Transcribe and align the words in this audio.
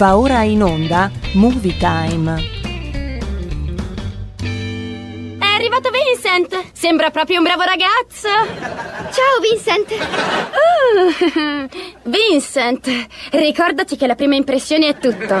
Va 0.00 0.16
ora 0.16 0.44
in 0.44 0.62
onda 0.62 1.10
Movie 1.34 1.76
Time. 1.76 2.42
È 5.38 5.44
arrivato 5.44 5.90
Vincent! 5.90 6.70
Sembra 6.72 7.10
proprio 7.10 7.36
un 7.36 7.44
bravo 7.44 7.64
ragazzo! 7.64 8.28
Ciao 9.10 9.40
Vincent! 9.42 9.90
Uh, 10.88 11.68
Vincent, 12.08 12.88
ricordati 13.32 13.98
che 13.98 14.06
la 14.06 14.14
prima 14.14 14.36
impressione 14.36 14.88
è 14.88 14.98
tutto. 14.98 15.34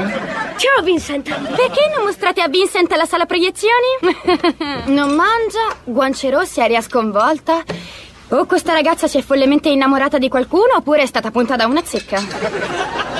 Ciao 0.56 0.82
Vincent! 0.84 1.30
Perché 1.30 1.90
non 1.96 2.04
mostrate 2.04 2.42
a 2.42 2.48
Vincent 2.48 2.92
la 2.92 3.06
sala 3.06 3.24
proiezioni? 3.24 3.96
non 4.92 5.14
mangia, 5.14 5.74
guance 5.84 6.28
rosse, 6.28 6.60
aria 6.60 6.82
sconvolta. 6.82 7.62
O 8.32 8.44
questa 8.44 8.74
ragazza 8.74 9.08
si 9.08 9.16
è 9.16 9.22
follemente 9.22 9.70
innamorata 9.70 10.18
di 10.18 10.28
qualcuno 10.28 10.74
oppure 10.76 11.00
è 11.00 11.06
stata 11.06 11.30
punta 11.30 11.56
da 11.56 11.64
una 11.64 11.82
zecca. 11.82 13.19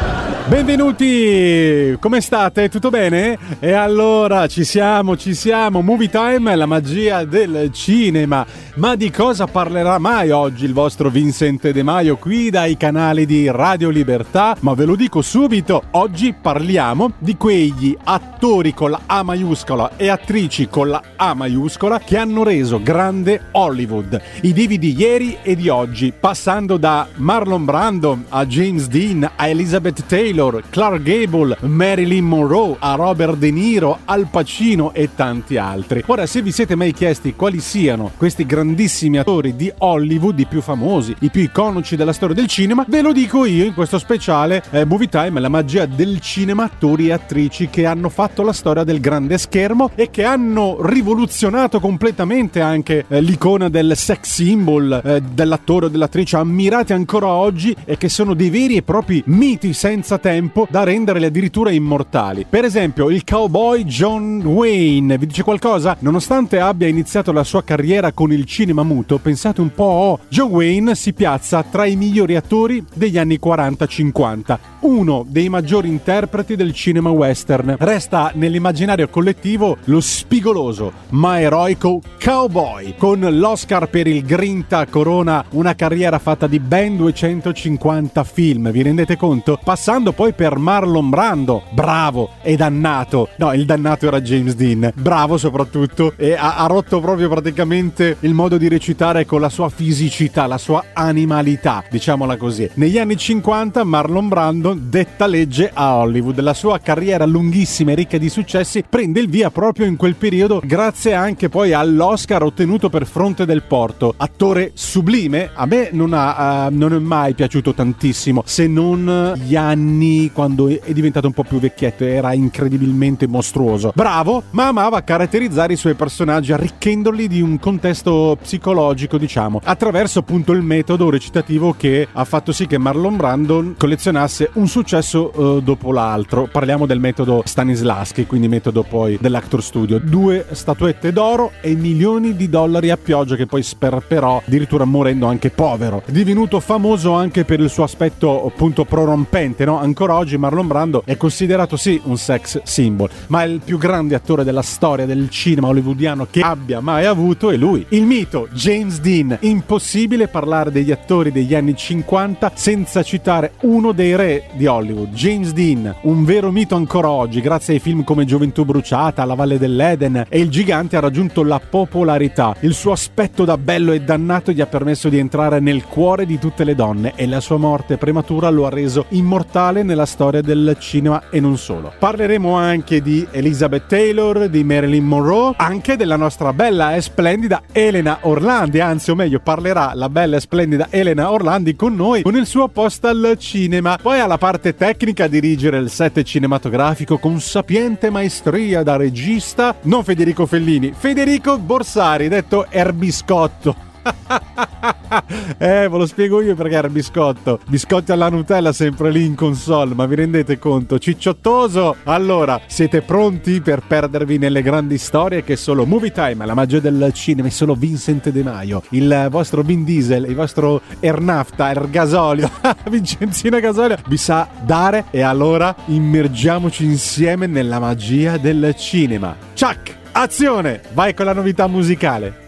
Benvenuti, 0.47 1.95
come 1.99 2.19
state? 2.19 2.67
Tutto 2.67 2.89
bene? 2.89 3.37
E 3.59 3.71
allora 3.71 4.47
ci 4.47 4.63
siamo, 4.65 5.15
ci 5.15 5.33
siamo. 5.33 5.81
Movie 5.81 6.09
Time, 6.09 6.55
la 6.55 6.65
magia 6.65 7.23
del 7.23 7.69
cinema. 7.71 8.45
Ma 8.75 8.95
di 8.95 9.11
cosa 9.11 9.47
parlerà 9.47 9.97
mai 9.97 10.31
oggi 10.31 10.65
il 10.65 10.73
vostro 10.73 11.09
Vincent 11.09 11.69
De 11.69 11.83
Maio 11.83 12.17
qui 12.17 12.49
dai 12.49 12.75
canali 12.75 13.25
di 13.25 13.49
Radio 13.49 13.89
Libertà? 13.89 14.55
Ma 14.61 14.73
ve 14.73 14.85
lo 14.85 14.95
dico 14.95 15.21
subito, 15.21 15.83
oggi 15.91 16.33
parliamo 16.33 17.11
di 17.19 17.37
quegli 17.37 17.95
attori 18.03 18.73
con 18.73 18.91
la 18.91 19.01
A 19.05 19.23
maiuscola 19.23 19.91
e 19.97 20.09
attrici 20.09 20.67
con 20.67 20.89
la 20.89 21.01
A 21.15 21.33
maiuscola 21.33 21.99
che 21.99 22.17
hanno 22.17 22.43
reso 22.43 22.81
grande 22.81 23.47
Hollywood. 23.51 24.19
I 24.41 24.53
divi 24.53 24.79
di 24.79 24.95
ieri 24.97 25.37
e 25.41 25.55
di 25.55 25.69
oggi, 25.69 26.13
passando 26.17 26.77
da 26.77 27.07
Marlon 27.15 27.63
Brando 27.63 28.23
a 28.29 28.45
James 28.45 28.87
Dean 28.87 29.29
a 29.35 29.47
Elizabeth 29.47 30.05
Taylor, 30.07 30.29
Clark 30.69 31.01
Gable, 31.01 31.57
Marilyn 31.61 32.25
Monroe, 32.25 32.75
a 32.79 32.95
Robert 32.95 33.37
De 33.37 33.51
Niro, 33.51 33.99
Al 34.05 34.27
Pacino 34.29 34.93
e 34.93 35.09
tanti 35.13 35.57
altri. 35.57 36.03
Ora, 36.07 36.25
se 36.25 36.41
vi 36.41 36.51
siete 36.51 36.75
mai 36.75 36.93
chiesti 36.93 37.35
quali 37.35 37.59
siano 37.59 38.11
questi 38.17 38.45
grandissimi 38.45 39.17
attori 39.17 39.55
di 39.55 39.71
Hollywood, 39.79 40.39
i 40.39 40.45
più 40.45 40.61
famosi, 40.61 41.15
i 41.19 41.29
più 41.29 41.41
iconici 41.41 41.95
della 41.95 42.13
storia 42.13 42.35
del 42.35 42.47
cinema, 42.47 42.85
ve 42.87 43.01
lo 43.01 43.11
dico 43.11 43.45
io 43.45 43.65
in 43.65 43.73
questo 43.73 43.99
speciale 43.99 44.63
eh, 44.71 44.85
Movie 44.85 45.09
Time, 45.09 45.39
la 45.39 45.49
magia 45.49 45.85
del 45.85 46.19
cinema, 46.19 46.63
attori 46.63 47.07
e 47.07 47.13
attrici 47.13 47.69
che 47.69 47.85
hanno 47.85 48.09
fatto 48.09 48.43
la 48.43 48.53
storia 48.53 48.83
del 48.83 48.99
grande 48.99 49.37
schermo 49.37 49.91
e 49.95 50.09
che 50.09 50.23
hanno 50.23 50.77
rivoluzionato 50.81 51.79
completamente 51.79 52.61
anche 52.61 53.05
eh, 53.07 53.21
l'icona 53.21 53.69
del 53.69 53.93
sex 53.95 54.19
symbol 54.23 55.01
eh, 55.03 55.21
dell'attore 55.21 55.87
o 55.87 55.89
dell'attrice, 55.89 56.37
ammirati 56.37 56.93
ancora 56.93 57.27
oggi 57.27 57.75
e 57.85 57.97
che 57.97 58.09
sono 58.09 58.33
dei 58.33 58.49
veri 58.49 58.77
e 58.77 58.81
propri 58.81 59.21
miti 59.27 59.73
senza 59.73 60.17
tempo 60.21 60.65
da 60.69 60.83
renderli 60.83 61.25
addirittura 61.25 61.71
immortali. 61.71 62.45
Per 62.49 62.63
esempio, 62.63 63.09
il 63.09 63.25
cowboy 63.25 63.83
John 63.83 64.41
Wayne, 64.45 65.17
vi 65.17 65.25
dice 65.25 65.43
qualcosa? 65.43 65.97
Nonostante 65.99 66.61
abbia 66.61 66.87
iniziato 66.87 67.33
la 67.33 67.43
sua 67.43 67.63
carriera 67.63 68.13
con 68.13 68.31
il 68.31 68.45
cinema 68.45 68.83
muto, 68.83 69.17
pensate 69.17 69.59
un 69.59 69.73
po', 69.73 69.83
oh, 69.83 70.19
John 70.29 70.51
Wayne 70.51 70.95
si 70.95 71.11
piazza 71.11 71.63
tra 71.63 71.85
i 71.85 71.97
migliori 71.97 72.37
attori 72.37 72.85
degli 72.93 73.17
anni 73.17 73.37
40-50, 73.43 74.57
uno 74.81 75.25
dei 75.27 75.49
maggiori 75.49 75.89
interpreti 75.89 76.55
del 76.55 76.73
cinema 76.73 77.09
western. 77.09 77.75
Resta 77.77 78.31
nell'immaginario 78.35 79.09
collettivo 79.09 79.77
lo 79.85 79.99
spigoloso 79.99 80.93
ma 81.09 81.41
eroico 81.41 82.01
cowboy. 82.23 82.95
Con 82.97 83.19
l'Oscar 83.19 83.89
per 83.89 84.07
il 84.07 84.23
Grinta 84.23 84.85
corona 84.85 85.43
una 85.51 85.75
carriera 85.75 86.19
fatta 86.19 86.47
di 86.47 86.59
ben 86.59 86.95
250 86.95 88.23
film, 88.23 88.71
vi 88.71 88.81
rendete 88.83 89.17
conto? 89.17 89.59
Passando 89.63 90.10
poi 90.11 90.33
per 90.33 90.57
Marlon 90.57 91.09
Brando, 91.09 91.63
bravo 91.71 92.31
e 92.41 92.55
dannato. 92.55 93.29
No, 93.37 93.53
il 93.53 93.65
dannato 93.65 94.07
era 94.07 94.21
James 94.21 94.55
Dean, 94.55 94.91
bravo 94.95 95.37
soprattutto 95.37 96.13
e 96.17 96.33
ha, 96.33 96.57
ha 96.57 96.65
rotto 96.67 96.99
proprio 96.99 97.29
praticamente 97.29 98.17
il 98.21 98.33
modo 98.33 98.57
di 98.57 98.67
recitare 98.67 99.25
con 99.25 99.41
la 99.41 99.49
sua 99.49 99.69
fisicità, 99.69 100.47
la 100.47 100.57
sua 100.57 100.85
animalità, 100.93 101.83
diciamola 101.89 102.37
così. 102.37 102.69
Negli 102.75 102.97
anni 102.97 103.17
50 103.17 103.83
Marlon 103.83 104.27
Brando 104.27 104.77
detta 104.79 105.27
legge 105.27 105.69
a 105.73 105.97
Hollywood. 105.97 106.39
La 106.39 106.53
sua 106.53 106.79
carriera 106.79 107.25
lunghissima 107.25 107.91
e 107.91 107.95
ricca 107.95 108.17
di 108.17 108.29
successi 108.29 108.83
prende 108.87 109.19
il 109.19 109.29
via 109.29 109.49
proprio 109.51 109.85
in 109.85 109.95
quel 109.95 110.15
periodo 110.15 110.61
grazie 110.63 111.13
anche 111.13 111.49
poi 111.49 111.73
all'Oscar 111.73 112.43
ottenuto 112.43 112.89
per 112.89 113.05
Fronte 113.05 113.45
del 113.45 113.63
Porto. 113.63 114.13
Attore 114.17 114.71
sublime, 114.73 115.51
a 115.53 115.65
me 115.65 115.89
non, 115.91 116.13
ha, 116.13 116.67
uh, 116.67 116.75
non 116.75 116.93
è 116.93 116.99
mai 116.99 117.33
piaciuto 117.33 117.73
tantissimo, 117.73 118.43
se 118.45 118.67
non 118.67 119.33
gli 119.43 119.55
anni 119.55 120.00
quando 120.33 120.67
è 120.67 120.91
diventato 120.93 121.27
un 121.27 121.33
po' 121.33 121.43
più 121.43 121.59
vecchietto, 121.59 122.03
era 122.03 122.33
incredibilmente 122.33 123.27
mostruoso. 123.27 123.91
Bravo, 123.93 124.43
ma 124.51 124.67
amava 124.67 125.01
caratterizzare 125.01 125.73
i 125.73 125.77
suoi 125.77 125.95
personaggi 125.95 126.53
arricchendoli 126.53 127.27
di 127.27 127.41
un 127.41 127.59
contesto 127.59 128.37
psicologico, 128.41 129.17
diciamo, 129.17 129.61
attraverso 129.63 130.19
appunto 130.19 130.51
il 130.51 130.61
metodo 130.61 131.09
recitativo 131.09 131.73
che 131.77 132.07
ha 132.11 132.25
fatto 132.25 132.51
sì 132.51 132.67
che 132.67 132.77
Marlon 132.77 133.17
Brando 133.17 133.73
collezionasse 133.77 134.51
un 134.53 134.67
successo 134.67 135.31
uh, 135.33 135.61
dopo 135.61 135.91
l'altro. 135.91 136.47
Parliamo 136.51 136.85
del 136.85 136.99
metodo 136.99 137.41
Stanislaschi, 137.45 138.25
quindi 138.25 138.47
metodo 138.47 138.83
poi 138.83 139.17
dell'Actor 139.19 139.63
Studio. 139.63 139.99
Due 139.99 140.45
statuette 140.51 141.11
d'oro 141.11 141.51
e 141.61 141.75
milioni 141.75 142.35
di 142.35 142.49
dollari 142.49 142.89
a 142.89 142.97
pioggia 142.97 143.35
che 143.35 143.45
poi 143.45 143.63
sperperò 143.63 144.41
addirittura 144.45 144.85
morendo 144.85 145.27
anche 145.27 145.49
povero. 145.49 146.01
Divenuto 146.07 146.59
famoso 146.59 147.13
anche 147.13 147.45
per 147.45 147.59
il 147.59 147.69
suo 147.69 147.83
aspetto 147.83 148.45
appunto 148.45 148.85
prorompente, 148.85 149.65
no? 149.65 149.79
Ancora 149.91 150.15
oggi 150.15 150.37
Marlon 150.37 150.67
Brando 150.67 151.03
è 151.03 151.17
considerato 151.17 151.75
sì 151.75 151.99
un 152.05 152.15
sex 152.15 152.61
symbol, 152.63 153.09
ma 153.27 153.43
il 153.43 153.59
più 153.61 153.77
grande 153.77 154.15
attore 154.15 154.45
della 154.45 154.61
storia 154.61 155.05
del 155.05 155.29
cinema 155.29 155.67
hollywoodiano 155.67 156.27
che 156.31 156.39
abbia 156.39 156.79
mai 156.79 157.05
avuto 157.05 157.51
è 157.51 157.57
lui, 157.57 157.85
il 157.89 158.05
mito 158.05 158.47
James 158.53 159.01
Dean. 159.01 159.37
Impossibile 159.41 160.29
parlare 160.29 160.71
degli 160.71 160.93
attori 160.93 161.29
degli 161.33 161.53
anni 161.53 161.75
50 161.75 162.53
senza 162.55 163.03
citare 163.03 163.55
uno 163.63 163.91
dei 163.91 164.15
re 164.15 164.45
di 164.53 164.65
Hollywood, 164.65 165.09
James 165.09 165.51
Dean, 165.51 165.93
un 166.03 166.23
vero 166.23 166.51
mito 166.51 166.75
ancora 166.75 167.09
oggi 167.09 167.41
grazie 167.41 167.73
ai 167.73 167.81
film 167.81 168.05
come 168.05 168.23
Gioventù 168.23 168.63
bruciata, 168.63 169.25
La 169.25 169.35
Valle 169.35 169.59
dell'Eden 169.59 170.23
e 170.29 170.39
il 170.39 170.49
gigante 170.49 170.95
ha 170.95 171.01
raggiunto 171.01 171.43
la 171.43 171.59
popolarità. 171.59 172.55
Il 172.61 172.73
suo 172.73 172.93
aspetto 172.93 173.43
da 173.43 173.57
bello 173.57 173.91
e 173.91 173.99
dannato 173.99 174.53
gli 174.53 174.61
ha 174.61 174.67
permesso 174.67 175.09
di 175.09 175.17
entrare 175.17 175.59
nel 175.59 175.83
cuore 175.83 176.25
di 176.25 176.39
tutte 176.39 176.63
le 176.63 176.75
donne 176.75 177.11
e 177.17 177.27
la 177.27 177.41
sua 177.41 177.57
morte 177.57 177.97
prematura 177.97 178.49
lo 178.49 178.65
ha 178.65 178.69
reso 178.69 179.07
immortale 179.09 179.79
fondamentale 179.81 179.83
nella 179.83 180.05
storia 180.05 180.41
del 180.41 180.75
cinema 180.79 181.23
e 181.29 181.39
non 181.39 181.57
solo. 181.57 181.91
Parleremo 181.97 182.55
anche 182.55 183.01
di 183.01 183.27
Elizabeth 183.31 183.87
Taylor, 183.87 184.47
di 184.47 184.63
Marilyn 184.63 185.03
Monroe, 185.03 185.53
anche 185.57 185.95
della 185.95 186.15
nostra 186.15 186.53
bella 186.53 186.95
e 186.95 187.01
splendida 187.01 187.63
Elena 187.71 188.19
Orlandi, 188.21 188.79
anzi 188.79 189.11
o 189.11 189.15
meglio 189.15 189.39
parlerà 189.39 189.91
la 189.95 190.09
bella 190.09 190.37
e 190.37 190.39
splendida 190.39 190.87
Elena 190.89 191.31
Orlandi 191.31 191.75
con 191.75 191.95
noi 191.95 192.21
con 192.21 192.35
il 192.35 192.45
suo 192.45 192.67
post 192.67 193.05
al 193.05 193.35
cinema. 193.37 193.97
Poi 194.01 194.19
alla 194.19 194.37
parte 194.37 194.75
tecnica 194.75 195.27
dirigere 195.27 195.77
il 195.77 195.89
set 195.89 196.21
cinematografico 196.23 197.17
con 197.17 197.39
sapiente 197.39 198.09
maestria 198.09 198.83
da 198.83 198.95
regista, 198.95 199.75
non 199.83 200.03
Federico 200.03 200.45
Fellini, 200.45 200.93
Federico 200.95 201.57
Borsari, 201.57 202.27
detto 202.27 202.67
Erbiscotto. 202.69 203.90
eh, 205.57 205.87
ve 205.89 205.97
lo 205.97 206.05
spiego 206.05 206.41
io 206.41 206.55
perché 206.55 206.75
era 206.75 206.89
biscotto. 206.89 207.59
Biscotti 207.67 208.11
alla 208.11 208.29
Nutella 208.29 208.73
sempre 208.73 209.11
lì 209.11 209.25
in 209.25 209.35
console, 209.35 209.93
ma 209.93 210.05
vi 210.05 210.15
rendete 210.15 210.57
conto? 210.59 210.99
Cicciottoso! 210.99 211.97
Allora, 212.03 212.59
siete 212.65 213.01
pronti 213.01 213.61
per 213.61 213.83
perdervi 213.85 214.37
nelle 214.37 214.61
grandi 214.61 214.97
storie 214.97 215.43
che 215.43 215.55
solo 215.55 215.85
Movie 215.85 216.11
Time, 216.11 216.45
la 216.45 216.53
magia 216.53 216.79
del 216.79 217.11
cinema, 217.13 217.47
è 217.47 217.51
solo 217.51 217.75
Vincent 217.75 218.29
De 218.29 218.43
Maio, 218.43 218.83
il 218.89 219.27
vostro 219.29 219.61
Vin 219.61 219.83
Diesel, 219.83 220.25
il 220.25 220.35
vostro 220.35 220.81
Ernafta, 220.99 221.69
Ergasolio, 221.69 222.49
Vincenzino 222.89 223.59
Gasolio 223.59 223.97
vi 224.07 224.17
sa 224.17 224.47
dare 224.63 225.05
e 225.11 225.21
allora 225.21 225.75
immergiamoci 225.85 226.83
insieme 226.85 227.47
nella 227.47 227.79
magia 227.79 228.37
del 228.37 228.73
cinema. 228.77 229.35
Chuck, 229.57 229.95
azione! 230.11 230.81
Vai 230.93 231.13
con 231.13 231.25
la 231.25 231.33
novità 231.33 231.67
musicale. 231.67 232.40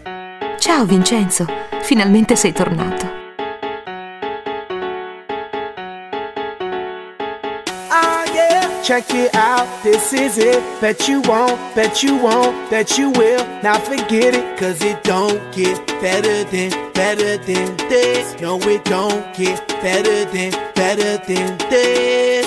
Ciao 0.64 0.86
Vincenzo, 0.86 1.44
finalmente 1.82 2.36
sei 2.36 2.50
tornato. 2.50 3.06
Ah. 7.90 8.24
Check 8.82 9.14
it 9.14 9.34
out, 9.34 9.66
this 9.82 10.12
is 10.14 10.38
it. 10.38 10.62
Bet 10.80 11.06
you 11.06 11.20
won't, 11.26 11.58
bet 11.74 12.02
you 12.02 12.16
won't, 12.16 12.54
bet 12.70 12.96
you 12.96 13.10
will. 13.10 13.44
Now 13.62 13.78
forget 13.78 14.34
it, 14.34 14.58
cause 14.58 14.82
it 14.82 15.02
don't 15.02 15.38
get 15.52 15.86
better 16.00 16.44
than, 16.44 16.70
better 16.94 17.36
than 17.44 17.76
this. 17.90 18.34
No, 18.40 18.58
it 18.60 18.84
don't 18.84 19.22
get 19.34 19.68
better 19.82 20.24
than, 20.32 20.52
better 20.74 21.18
than 21.26 21.58
this. 21.68 22.46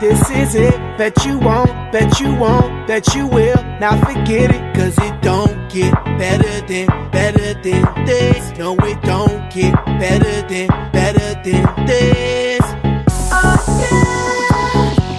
this 0.00 0.30
is 0.30 0.54
it. 0.54 0.74
Bet 0.96 1.24
you 1.24 1.38
won't, 1.38 1.70
bet 1.92 2.20
you 2.20 2.34
won't, 2.34 2.86
bet 2.86 3.14
you 3.14 3.26
will. 3.26 3.62
Now 3.80 3.98
forget 4.00 4.50
it, 4.54 4.74
cause 4.74 4.96
it 4.98 5.22
don't 5.22 5.70
get 5.70 5.92
better 6.18 6.60
than, 6.66 6.86
better 7.10 7.54
than 7.62 7.82
this. 8.06 8.56
No, 8.58 8.76
it 8.76 9.00
don't 9.02 9.52
get 9.52 9.74
better 9.98 10.42
than, 10.48 10.68
better 10.92 11.34
than 11.42 11.86
this. 11.86 12.60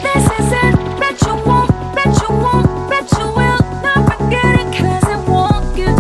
This 0.04 0.26
is 0.40 0.52
it. 0.52 0.76
Bet 1.00 1.22
you 1.22 1.36
won't, 1.46 1.72
bet 1.96 2.22
you 2.22 2.30
won't, 2.30 2.90
bet 2.90 3.12
you 3.12 3.28
will. 3.38 3.62
Not 3.84 4.18
forget 4.18 4.60
it, 4.60 4.74
cause 4.78 5.04
it 5.08 5.30
won't 5.30 5.76
get 5.76 5.96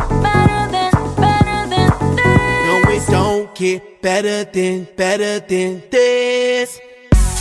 better 4.01 4.43
than, 4.45 4.87
better 4.95 5.39
than 5.39 5.83
this. 5.89 6.79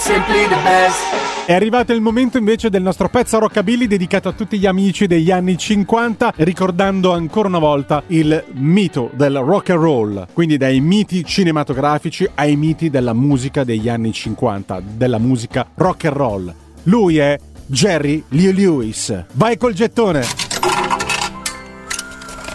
simply 0.00 0.48
the 0.48 0.56
best. 0.62 1.44
È 1.44 1.52
arrivato 1.52 1.92
il 1.92 2.00
momento 2.00 2.38
invece 2.38 2.70
del 2.70 2.82
nostro 2.82 3.08
pezzo 3.08 3.38
rockabilly 3.38 3.86
dedicato 3.86 4.28
a 4.28 4.32
tutti 4.32 4.58
gli 4.58 4.66
amici 4.66 5.06
degli 5.06 5.30
anni 5.30 5.58
50, 5.58 6.34
ricordando 6.36 7.12
ancora 7.12 7.48
una 7.48 7.58
volta 7.58 8.02
il 8.08 8.44
mito 8.52 9.10
del 9.12 9.36
rock 9.38 9.70
and 9.70 9.80
roll, 9.80 10.26
quindi 10.32 10.56
dai 10.56 10.80
miti 10.80 11.24
cinematografici 11.24 12.28
ai 12.34 12.56
miti 12.56 12.88
della 12.88 13.12
musica 13.12 13.62
degli 13.62 13.88
anni 13.88 14.12
50, 14.12 14.80
della 14.96 15.18
musica 15.18 15.66
rock 15.74 16.04
and 16.06 16.16
roll. 16.16 16.54
Lui 16.84 17.18
è 17.18 17.38
Jerry 17.66 18.24
Lee 18.28 18.52
Lewis. 18.52 19.24
Vai 19.32 19.58
col 19.58 19.74
gettone! 19.74 20.24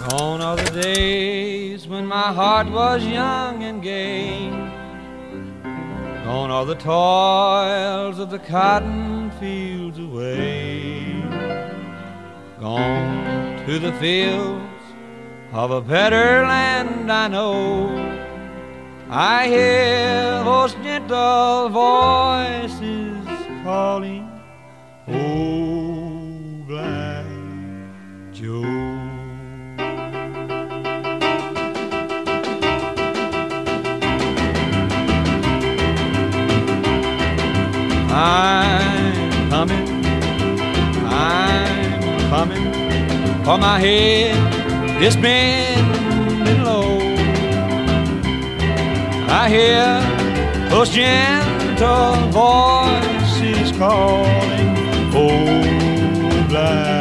Gone 0.09 0.41
are 0.41 0.61
the 0.61 0.79
days 0.79 1.85
when 1.85 2.05
my 2.05 2.33
heart 2.33 2.69
was 2.69 3.03
young 3.03 3.63
and 3.63 3.81
gay. 3.81 4.64
Gone 6.25 6.49
are 6.49 6.65
the 6.65 6.73
toils 6.73 8.17
of 8.17 8.31
the 8.31 8.39
cotton 8.39 9.29
fields 9.39 9.99
away. 9.99 11.21
Gone 12.59 13.63
to 13.67 13.77
the 13.77 13.93
fields 13.99 14.83
of 15.53 15.69
a 15.69 15.81
better 15.81 16.41
land 16.41 17.11
I 17.11 17.27
know. 17.27 17.89
I 19.07 19.45
hear 19.45 20.43
those 20.43 20.73
gentle 20.81 21.69
voices 21.69 23.27
calling, 23.63 24.27
Oh, 25.07 25.64
I'm 38.17 39.49
coming, 39.49 40.05
I'm 41.03 42.29
coming, 42.29 43.43
for 43.43 43.57
my 43.57 43.77
head 43.77 45.03
is 45.03 45.17
bending 45.17 46.63
low. 46.63 46.97
I 49.27 49.49
hear 49.49 50.69
those 50.69 50.91
gentle 50.91 52.15
voices 52.31 53.77
calling, 53.77 54.75
Oh, 55.13 56.47
Black 56.47 56.94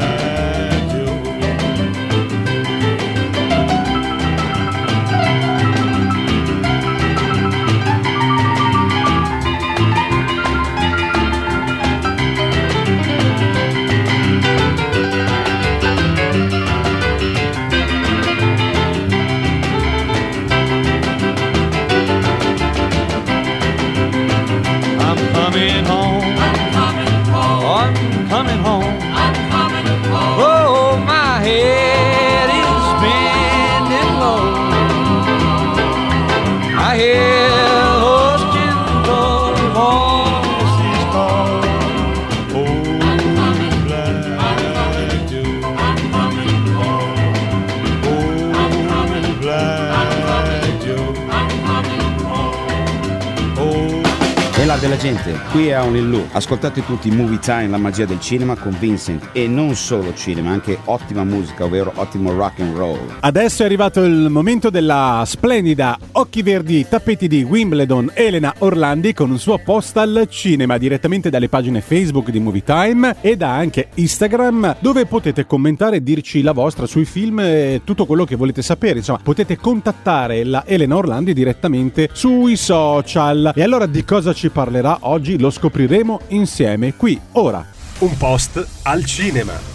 della 54.85 54.97
gente, 54.99 55.41
qui 55.50 55.69
è 55.69 55.81
Only 55.81 56.26
Ascoltate 56.33 56.85
tutti 56.85 57.11
Movie 57.11 57.38
Time, 57.38 57.69
la 57.69 57.79
magia 57.79 58.05
del 58.05 58.21
cinema 58.21 58.55
con 58.55 58.76
Vincent 58.79 59.31
e 59.33 59.49
non 59.49 59.75
solo 59.76 60.12
cinema, 60.12 60.50
anche 60.50 60.76
ottima 60.85 61.25
musica, 61.25 61.64
ovvero 61.64 61.91
ottimo 61.95 62.35
rock 62.35 62.61
and 62.61 62.76
roll. 62.76 62.99
Adesso 63.21 63.62
è 63.62 63.64
arrivato 63.64 64.03
il 64.03 64.29
momento 64.29 64.69
della 64.69 65.23
splendida 65.25 65.97
Occhi 66.12 66.43
Verdi 66.43 66.87
Tappeti 66.87 67.29
di 67.29 67.43
Wimbledon 67.43 68.11
Elena 68.12 68.53
Orlandi 68.59 69.14
con 69.14 69.31
un 69.31 69.38
suo 69.38 69.57
post 69.57 69.97
al 69.97 70.26
cinema 70.29 70.76
direttamente 70.76 71.31
dalle 71.31 71.49
pagine 71.49 71.81
Facebook 71.81 72.29
di 72.29 72.38
Movie 72.38 72.64
Time 72.64 73.17
e 73.23 73.38
da 73.38 73.55
anche 73.55 73.88
Instagram 73.95 74.76
dove 74.81 75.07
potete 75.07 75.47
commentare 75.47 75.97
e 75.97 76.03
dirci 76.03 76.43
la 76.43 76.53
vostra 76.53 76.85
sui 76.85 77.07
film 77.07 77.41
e 77.41 77.81
tutto 77.85 78.05
quello 78.05 78.26
che 78.26 78.37
volete 78.37 78.61
sapere. 78.61 78.99
Insomma, 78.99 79.21
potete 79.23 79.57
contattare 79.57 80.45
la 80.45 80.64
Elena 80.67 80.97
Orlandi 80.97 81.33
direttamente 81.33 82.11
sui 82.12 82.57
social. 82.57 83.53
E 83.55 83.62
allora 83.62 83.87
di 83.87 84.05
cosa 84.05 84.35
ci 84.35 84.50
parlerà 84.75 84.99
oggi? 85.02 85.38
Lo 85.38 85.50
scopriremo 85.50 86.21
insieme 86.28 86.95
qui, 86.97 87.19
ora. 87.33 87.64
Un 88.00 88.16
post 88.16 88.66
al 88.83 89.04
cinema. 89.04 89.73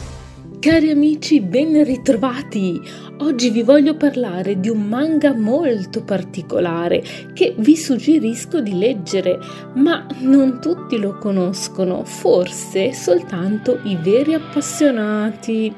Cari 0.60 0.90
amici, 0.90 1.40
ben 1.40 1.82
ritrovati! 1.86 2.82
Oggi 3.20 3.50
vi 3.50 3.64
voglio 3.64 3.96
parlare 3.96 4.60
di 4.60 4.68
un 4.68 4.88
manga 4.88 5.34
molto 5.34 6.04
particolare 6.04 7.02
che 7.34 7.54
vi 7.58 7.78
suggerisco 7.78 8.60
di 8.60 8.78
leggere, 8.78 9.40
ma 9.76 10.06
non 10.20 10.60
tutti 10.60 10.98
lo 10.98 11.18
conoscono, 11.18 12.04
forse 12.04 12.92
soltanto 12.92 13.80
i 13.84 13.98
veri 14.02 14.34
appassionati. 14.34 15.74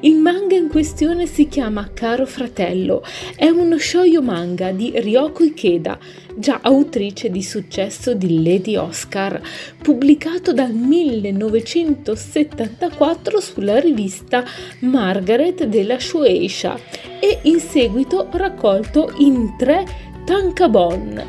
Il 0.00 0.16
manga 0.16 0.56
in 0.56 0.68
questione 0.68 1.26
si 1.26 1.46
chiama 1.46 1.90
Caro 1.94 2.26
Fratello, 2.26 3.04
è 3.36 3.48
uno 3.48 3.78
shoujo 3.78 4.20
manga 4.20 4.72
di 4.72 4.92
Ryoko 4.96 5.44
Ikeda, 5.44 5.96
già 6.36 6.58
autrice 6.62 7.30
di 7.30 7.42
successo 7.42 8.14
di 8.14 8.42
Lady 8.42 8.76
Oscar, 8.76 9.38
pubblicato 9.80 10.52
dal 10.52 10.72
1974 10.72 13.40
sulla 13.40 13.78
rivista 13.78 14.44
Margaret 14.80 15.64
della 15.64 15.98
Shueisha 15.98 16.78
e 17.20 17.38
in 17.42 17.60
seguito 17.60 18.28
raccolto 18.32 19.12
in 19.18 19.54
tre 19.56 19.84
tankabon, 20.24 21.22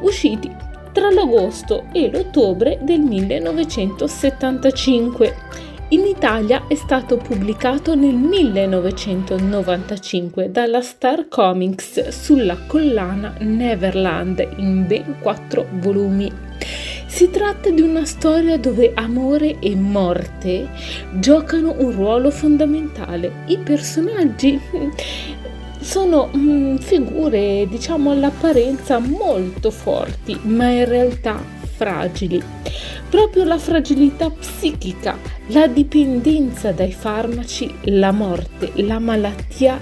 usciti 0.00 0.50
tra 0.92 1.10
l'agosto 1.10 1.88
e 1.92 2.08
l'ottobre 2.10 2.78
del 2.82 3.00
1975. 3.00 5.67
In 5.90 6.04
Italia 6.04 6.66
è 6.68 6.74
stato 6.74 7.16
pubblicato 7.16 7.94
nel 7.94 8.14
1995 8.14 10.50
dalla 10.50 10.82
Star 10.82 11.28
Comics 11.28 12.08
sulla 12.08 12.58
collana 12.66 13.36
Neverland 13.38 14.46
in 14.58 14.86
ben 14.86 15.16
quattro 15.18 15.66
volumi. 15.80 16.30
Si 17.06 17.30
tratta 17.30 17.70
di 17.70 17.80
una 17.80 18.04
storia 18.04 18.58
dove 18.58 18.92
amore 18.96 19.60
e 19.60 19.74
morte 19.76 20.68
giocano 21.14 21.74
un 21.78 21.90
ruolo 21.92 22.30
fondamentale. 22.30 23.44
I 23.46 23.56
personaggi 23.56 24.60
sono 25.80 26.28
mm, 26.36 26.76
figure, 26.76 27.66
diciamo, 27.66 28.10
all'apparenza 28.10 28.98
molto 28.98 29.70
forti, 29.70 30.38
ma 30.42 30.68
in 30.68 30.84
realtà 30.84 31.56
fragili. 31.78 32.42
Proprio 33.08 33.44
la 33.44 33.56
fragilità 33.56 34.28
psichica, 34.30 35.16
la 35.48 35.68
dipendenza 35.68 36.72
dai 36.72 36.92
farmaci, 36.92 37.72
la 37.82 38.10
morte, 38.10 38.72
la 38.82 38.98
malattia, 38.98 39.78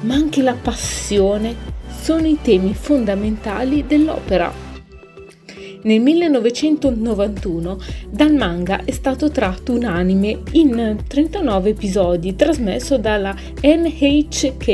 ma 0.00 0.14
anche 0.14 0.42
la 0.42 0.54
passione 0.54 1.56
sono 2.02 2.26
i 2.26 2.38
temi 2.42 2.74
fondamentali 2.74 3.86
dell'opera. 3.86 4.67
Nel 5.82 6.00
1991 6.00 7.78
dal 8.10 8.34
manga 8.34 8.84
è 8.84 8.90
stato 8.90 9.30
tratto 9.30 9.72
un 9.72 9.84
anime 9.84 10.40
in 10.52 11.04
39 11.06 11.70
episodi 11.70 12.34
trasmesso 12.34 12.98
dalla 12.98 13.34
NHK. 13.62 14.66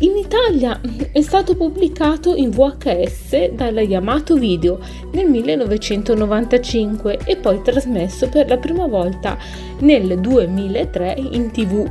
In 0.00 0.16
Italia 0.16 0.80
è 1.12 1.20
stato 1.20 1.54
pubblicato 1.54 2.34
in 2.34 2.50
VHS 2.50 3.50
dalla 3.50 3.82
Yamato 3.82 4.34
Video 4.34 4.80
nel 5.12 5.28
1995 5.28 7.20
e 7.24 7.36
poi 7.36 7.62
trasmesso 7.62 8.28
per 8.28 8.48
la 8.48 8.56
prima 8.56 8.86
volta 8.88 9.38
nel 9.80 10.18
2003 10.18 11.16
in 11.32 11.50
tv. 11.52 11.88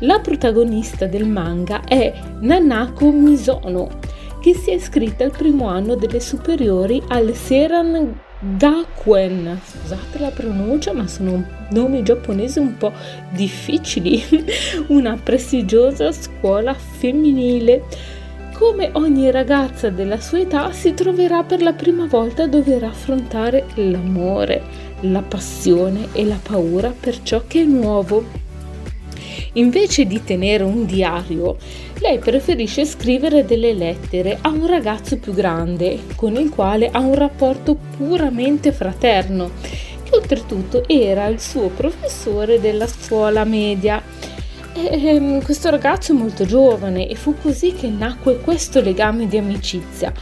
La 0.00 0.18
protagonista 0.18 1.06
del 1.06 1.28
manga 1.28 1.84
è 1.84 2.12
Nanako 2.40 3.12
Misono 3.12 4.00
che 4.42 4.54
si 4.54 4.70
è 4.70 4.74
iscritta 4.74 5.22
al 5.22 5.30
primo 5.30 5.68
anno 5.68 5.94
delle 5.94 6.18
superiori 6.18 7.00
al 7.08 7.32
Seran 7.32 8.18
Gakuen. 8.58 9.60
Scusate 9.64 10.18
la 10.18 10.30
pronuncia, 10.30 10.92
ma 10.92 11.06
sono 11.06 11.46
nomi 11.70 12.02
giapponesi 12.02 12.58
un 12.58 12.76
po' 12.76 12.92
difficili. 13.30 14.20
Una 14.88 15.16
prestigiosa 15.16 16.10
scuola 16.10 16.74
femminile. 16.74 17.84
Come 18.52 18.90
ogni 18.94 19.30
ragazza 19.30 19.90
della 19.90 20.18
sua 20.18 20.40
età 20.40 20.72
si 20.72 20.92
troverà 20.92 21.44
per 21.44 21.62
la 21.62 21.72
prima 21.72 22.06
volta 22.06 22.42
a 22.42 22.48
dover 22.48 22.82
affrontare 22.82 23.66
l'amore, 23.76 24.62
la 25.02 25.22
passione 25.22 26.08
e 26.12 26.24
la 26.24 26.38
paura 26.42 26.92
per 26.98 27.22
ciò 27.22 27.44
che 27.46 27.60
è 27.60 27.64
nuovo. 27.64 28.24
Invece 29.54 30.06
di 30.06 30.22
tenere 30.24 30.64
un 30.64 30.86
diario, 30.86 31.58
lei 32.02 32.18
preferisce 32.18 32.84
scrivere 32.84 33.44
delle 33.44 33.72
lettere 33.72 34.36
a 34.40 34.48
un 34.48 34.66
ragazzo 34.66 35.18
più 35.18 35.32
grande, 35.32 36.00
con 36.16 36.34
il 36.34 36.50
quale 36.50 36.90
ha 36.90 36.98
un 36.98 37.14
rapporto 37.14 37.76
puramente 37.96 38.72
fraterno, 38.72 39.52
che 40.02 40.16
oltretutto 40.16 40.82
era 40.88 41.26
il 41.28 41.40
suo 41.40 41.68
professore 41.68 42.58
della 42.58 42.88
scuola 42.88 43.44
media. 43.44 44.02
E, 44.74 45.06
ehm, 45.06 45.42
questo 45.42 45.68
ragazzo 45.68 46.12
è 46.12 46.14
molto 46.14 46.46
giovane 46.46 47.06
e 47.06 47.14
fu 47.14 47.34
così 47.40 47.72
che 47.72 47.88
nacque 47.88 48.38
questo 48.38 48.80
legame 48.80 49.26
di 49.26 49.36
amicizia, 49.36 50.12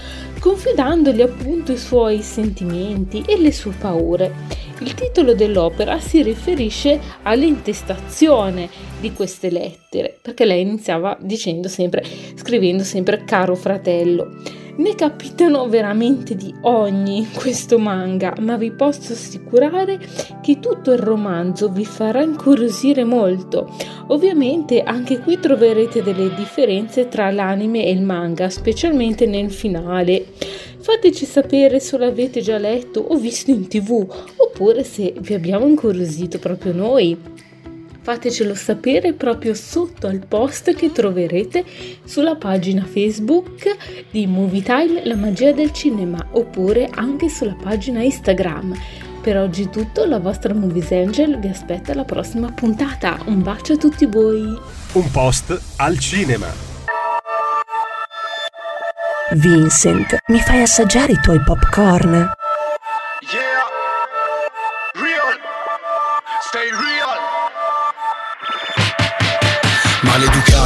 confidandogli 0.40 1.20
appunto 1.20 1.70
i 1.70 1.76
suoi 1.76 2.20
sentimenti 2.20 3.22
e 3.26 3.38
le 3.38 3.52
sue 3.52 3.72
paure. 3.78 4.32
Il 4.80 4.94
titolo 4.94 5.34
dell'opera 5.34 6.00
si 6.00 6.22
riferisce 6.22 6.98
all'intestazione 7.22 8.68
di 8.98 9.12
queste 9.12 9.50
lettere, 9.50 10.18
perché 10.20 10.44
lei 10.44 10.62
iniziava 10.62 11.16
dicendo 11.20 11.68
sempre, 11.68 12.02
scrivendo 12.34 12.82
sempre 12.82 13.22
caro 13.24 13.54
fratello. 13.54 14.58
Ne 14.80 14.94
capitano 14.94 15.68
veramente 15.68 16.34
di 16.34 16.54
ogni 16.62 17.18
in 17.18 17.32
questo 17.34 17.78
manga, 17.78 18.32
ma 18.40 18.56
vi 18.56 18.70
posso 18.70 19.12
assicurare 19.12 20.00
che 20.40 20.58
tutto 20.58 20.92
il 20.92 20.98
romanzo 20.98 21.68
vi 21.68 21.84
farà 21.84 22.22
incuriosire 22.22 23.04
molto. 23.04 23.76
Ovviamente 24.06 24.82
anche 24.82 25.18
qui 25.18 25.38
troverete 25.38 26.02
delle 26.02 26.34
differenze 26.34 27.08
tra 27.08 27.30
l'anime 27.30 27.84
e 27.84 27.90
il 27.90 28.00
manga, 28.00 28.48
specialmente 28.48 29.26
nel 29.26 29.50
finale. 29.50 30.24
Fateci 30.78 31.26
sapere 31.26 31.78
se 31.78 31.98
l'avete 31.98 32.40
già 32.40 32.56
letto 32.56 33.00
o 33.00 33.16
visto 33.16 33.50
in 33.50 33.68
tv, 33.68 34.10
oppure 34.36 34.82
se 34.82 35.12
vi 35.20 35.34
abbiamo 35.34 35.66
incuriosito 35.66 36.38
proprio 36.38 36.72
noi. 36.72 37.18
Fatecelo 38.10 38.56
sapere 38.56 39.12
proprio 39.12 39.54
sotto 39.54 40.08
al 40.08 40.26
post 40.26 40.74
che 40.74 40.90
troverete 40.90 41.64
sulla 42.02 42.34
pagina 42.34 42.84
Facebook 42.84 43.76
di 44.10 44.26
Movie 44.26 44.62
Time 44.62 45.06
La 45.06 45.14
magia 45.14 45.52
del 45.52 45.70
cinema 45.70 46.18
oppure 46.32 46.90
anche 46.92 47.28
sulla 47.28 47.54
pagina 47.54 48.02
Instagram. 48.02 48.76
Per 49.22 49.36
oggi 49.38 49.62
è 49.62 49.70
tutto, 49.70 50.06
la 50.06 50.18
vostra 50.18 50.52
Movies 50.52 50.90
Angel 50.90 51.38
vi 51.38 51.46
aspetta 51.46 51.92
alla 51.92 52.02
prossima 52.02 52.50
puntata. 52.50 53.16
Un 53.26 53.42
bacio 53.42 53.74
a 53.74 53.76
tutti 53.76 54.06
voi. 54.06 54.58
Un 54.94 55.10
post 55.12 55.56
al 55.76 55.96
cinema. 55.96 56.48
Vincent, 59.34 60.16
mi 60.26 60.40
fai 60.40 60.62
assaggiare 60.62 61.12
i 61.12 61.20
tuoi 61.22 61.40
popcorn? 61.44 62.12
Yeah, 62.12 63.68
real, 64.94 65.38
stay 66.42 66.70
real. 66.70 67.09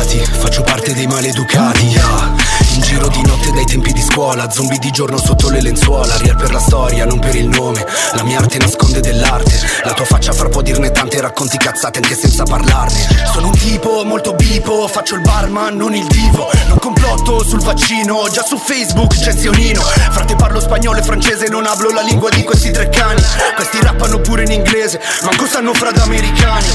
Maleducati, 0.05 0.39
faccio 0.39 0.63
parte 0.63 0.93
dei 0.93 1.07
maleducati. 1.07 1.87
Yeah. 1.87 2.64
In 2.75 2.81
giro 2.81 3.07
di 3.07 3.23
notte 3.23 3.53
dai 3.53 3.65
tempi 3.67 3.93
di 3.93 4.03
scuola, 4.03 4.51
zombie 4.51 4.79
di 4.79 4.91
giorno 4.91 5.17
sotto 5.17 5.49
le 5.49 5.63
lenzuola. 5.63 6.17
Real 6.17 6.35
per 6.35 6.51
la 6.53 6.59
storia, 6.59 7.05
non 7.05 7.21
per 7.21 7.37
il 7.37 7.47
nome. 7.47 7.87
La 8.15 8.25
mia 8.25 8.39
arte 8.39 8.59
nasconde 8.59 8.99
dell'arte. 9.01 9.61
La 9.85 9.93
tua 9.93 10.05
faccia 10.05 10.33
fra 10.33 10.49
può 10.49 10.61
dirne 10.61 10.91
tante, 10.91 11.21
racconti 11.21 11.57
cazzate 11.57 12.01
anche 12.01 12.17
senza 12.17 12.43
parlarne. 12.43 13.07
Sono 13.33 13.47
un 13.47 13.57
tipo 13.57 14.03
molto 14.05 14.35
bipo, 14.35 14.89
faccio 14.89 15.15
il 15.15 15.21
barman, 15.21 15.77
non 15.77 15.95
il 15.95 16.05
divo. 16.07 16.51
Non 16.67 16.79
complotto 16.79 17.45
sul 17.45 17.61
vaccino, 17.61 18.29
già 18.29 18.43
su 18.43 18.59
Facebook 18.59 19.15
c'è 19.21 19.37
Zionino. 19.37 19.81
Frate 19.81 20.35
parlo 20.35 20.59
spagnolo 20.59 20.99
e 20.99 21.03
francese, 21.03 21.47
non 21.47 21.67
hablo 21.67 21.91
la 21.91 22.03
lingua 22.03 22.29
di 22.31 22.43
questi 22.43 22.73
tre 22.73 22.89
cani. 22.89 23.23
Questi 23.55 23.81
rappano 23.83 24.19
pure 24.19 24.43
in 24.43 24.51
inglese, 24.51 25.01
manco 25.23 25.47
sanno 25.47 25.73
fra 25.75 25.93
da 25.93 26.03
americani. 26.03 26.67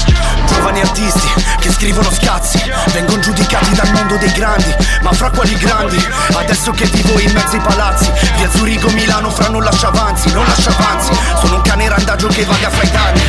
Giovani 0.46 0.80
artisti 0.80 1.28
che 1.60 1.70
scrivono 1.70 2.10
scazzi, 2.10 2.58
vengono 2.92 3.20
giudicati 3.20 3.74
dal 3.74 3.92
mondo 3.92 4.16
dei 4.16 4.32
grandi. 4.32 4.74
Ma 5.02 5.12
fra 5.12 5.28
quali 5.28 5.54
grandi? 5.58 5.89
Adesso 6.34 6.70
che 6.72 6.84
vivo 6.86 7.18
in 7.18 7.32
mezzo 7.32 7.56
ai 7.56 7.60
palazzi 7.60 8.10
Via 8.36 8.50
Zurigo, 8.50 8.90
Milano, 8.90 9.30
fra 9.30 9.48
non 9.48 9.62
lascia 9.62 9.88
avanzi 9.88 10.32
Non 10.32 10.44
lascia 10.46 10.70
avanzi. 10.70 11.12
Sono 11.40 11.56
un 11.56 11.62
cane 11.62 11.88
randagio 11.88 12.28
che 12.28 12.44
vaga 12.44 12.70
fra 12.70 12.82
i 12.82 12.90
danni 12.90 13.22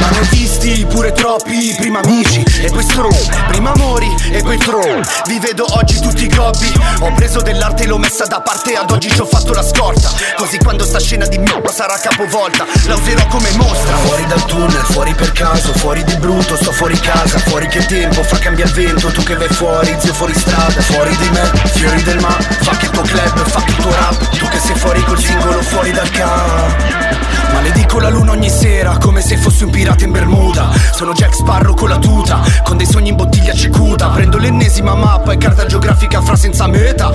Ma 0.00 0.08
ne 0.10 0.18
ho 0.20 0.24
visti 0.30 0.86
pure 0.86 1.12
troppi 1.12 1.74
Prima 1.78 2.00
amici 2.00 2.42
e 2.60 2.70
poi 2.70 2.82
stro 2.82 3.08
Prima 3.48 3.72
amori 3.72 4.14
e 4.30 4.42
poi 4.42 4.56
tro 4.58 4.80
Vi 5.26 5.38
vedo 5.38 5.66
oggi 5.76 6.00
tutti 6.00 6.26
gobbi. 6.28 6.72
Ho 7.00 7.12
preso 7.12 7.40
dell'arte 7.40 7.84
e 7.84 7.86
l'ho 7.86 7.98
messa 7.98 8.24
da 8.26 8.40
parte. 8.40 8.74
Ad 8.74 8.90
oggi 8.90 9.10
ci 9.10 9.20
ho 9.20 9.26
fatto 9.26 9.52
la 9.52 9.62
scorta. 9.62 10.10
Così 10.36 10.58
quando 10.58 10.84
sta 10.84 10.98
scena 10.98 11.26
di 11.26 11.38
merda 11.38 11.70
sarà 11.70 11.98
capovolta. 11.98 12.66
La 12.86 12.94
userò 12.94 13.26
come 13.26 13.50
mostra. 13.56 13.94
Fuori 13.96 14.26
dal 14.26 14.44
tunnel, 14.46 14.84
fuori 14.90 15.14
per 15.14 15.32
caso 15.32 15.72
Fuori 15.74 16.02
di 16.04 16.16
brutto, 16.16 16.56
sto 16.56 16.72
fuori 16.72 16.98
casa. 16.98 17.38
Fuori 17.38 17.66
che 17.68 17.84
tempo, 17.86 18.22
fa 18.22 18.38
cambia 18.38 18.64
il 18.64 18.72
vento. 18.72 19.08
Tu 19.08 19.22
che 19.22 19.36
vai 19.36 19.48
fuori, 19.48 19.94
zio 19.98 20.14
fuori 20.14 20.34
strada 20.34 20.80
Fuori 20.80 21.16
di 21.16 21.28
me, 21.30 21.50
fiori 21.72 21.89
del 22.04 22.20
ma 22.20 22.30
Fuck 22.30 22.82
il 22.82 22.90
tuo 22.90 23.02
club, 23.02 23.48
fuck 23.48 23.68
il 23.68 23.76
tuo 23.76 23.92
rap. 23.92 24.36
Tu 24.38 24.48
che 24.48 24.58
sei 24.58 24.76
fuori 24.76 25.02
col 25.04 25.18
singolo, 25.18 25.60
fuori 25.62 25.90
dal 25.92 26.10
camp 26.10 27.18
Maledico 27.52 27.98
la 27.98 28.08
luna 28.08 28.30
ogni 28.32 28.48
sera 28.48 28.96
Come 28.98 29.20
se 29.20 29.36
fossi 29.36 29.64
un 29.64 29.70
pirata 29.70 30.04
in 30.04 30.12
Bermuda. 30.12 30.70
Sono 30.92 31.12
Jack 31.12 31.34
Sparrow 31.34 31.74
con 31.74 31.88
la 31.88 31.98
tuta 31.98 32.40
Con 32.62 32.76
dei 32.76 32.86
sogni 32.86 33.10
in 33.10 33.16
bottiglia 33.16 33.52
cicuta. 33.52 34.08
Prendo 34.08 34.38
l'ennesima 34.38 34.94
mappa 34.94 35.32
e 35.32 35.36
carta 35.36 35.66
geografica 35.66 36.22
fra 36.22 36.36
senza 36.36 36.66
meta. 36.66 37.12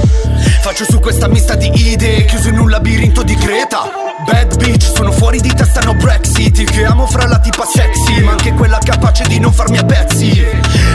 Faccio 0.62 0.84
su 0.84 1.00
questa 1.00 1.28
mista 1.28 1.56
di 1.56 1.72
idee 1.92 2.26
Chiuso 2.26 2.50
in 2.50 2.60
un 2.60 2.70
labirinto 2.70 3.24
di 3.24 3.36
Creta 3.36 4.05
Bad 4.24 4.56
bitch, 4.58 4.94
sono 4.96 5.12
fuori 5.12 5.42
di 5.42 5.54
testa, 5.54 5.82
no 5.82 5.94
Brexit. 5.94 6.64
Che 6.64 6.86
amo 6.86 7.06
fra 7.06 7.28
la 7.28 7.38
tipa 7.40 7.66
sexy 7.66 8.22
Ma 8.22 8.32
anche 8.32 8.54
quella 8.54 8.78
capace 8.78 9.26
di 9.28 9.40
non 9.40 9.52
farmi 9.52 9.78
a 9.78 9.84
pezzi. 9.84 10.42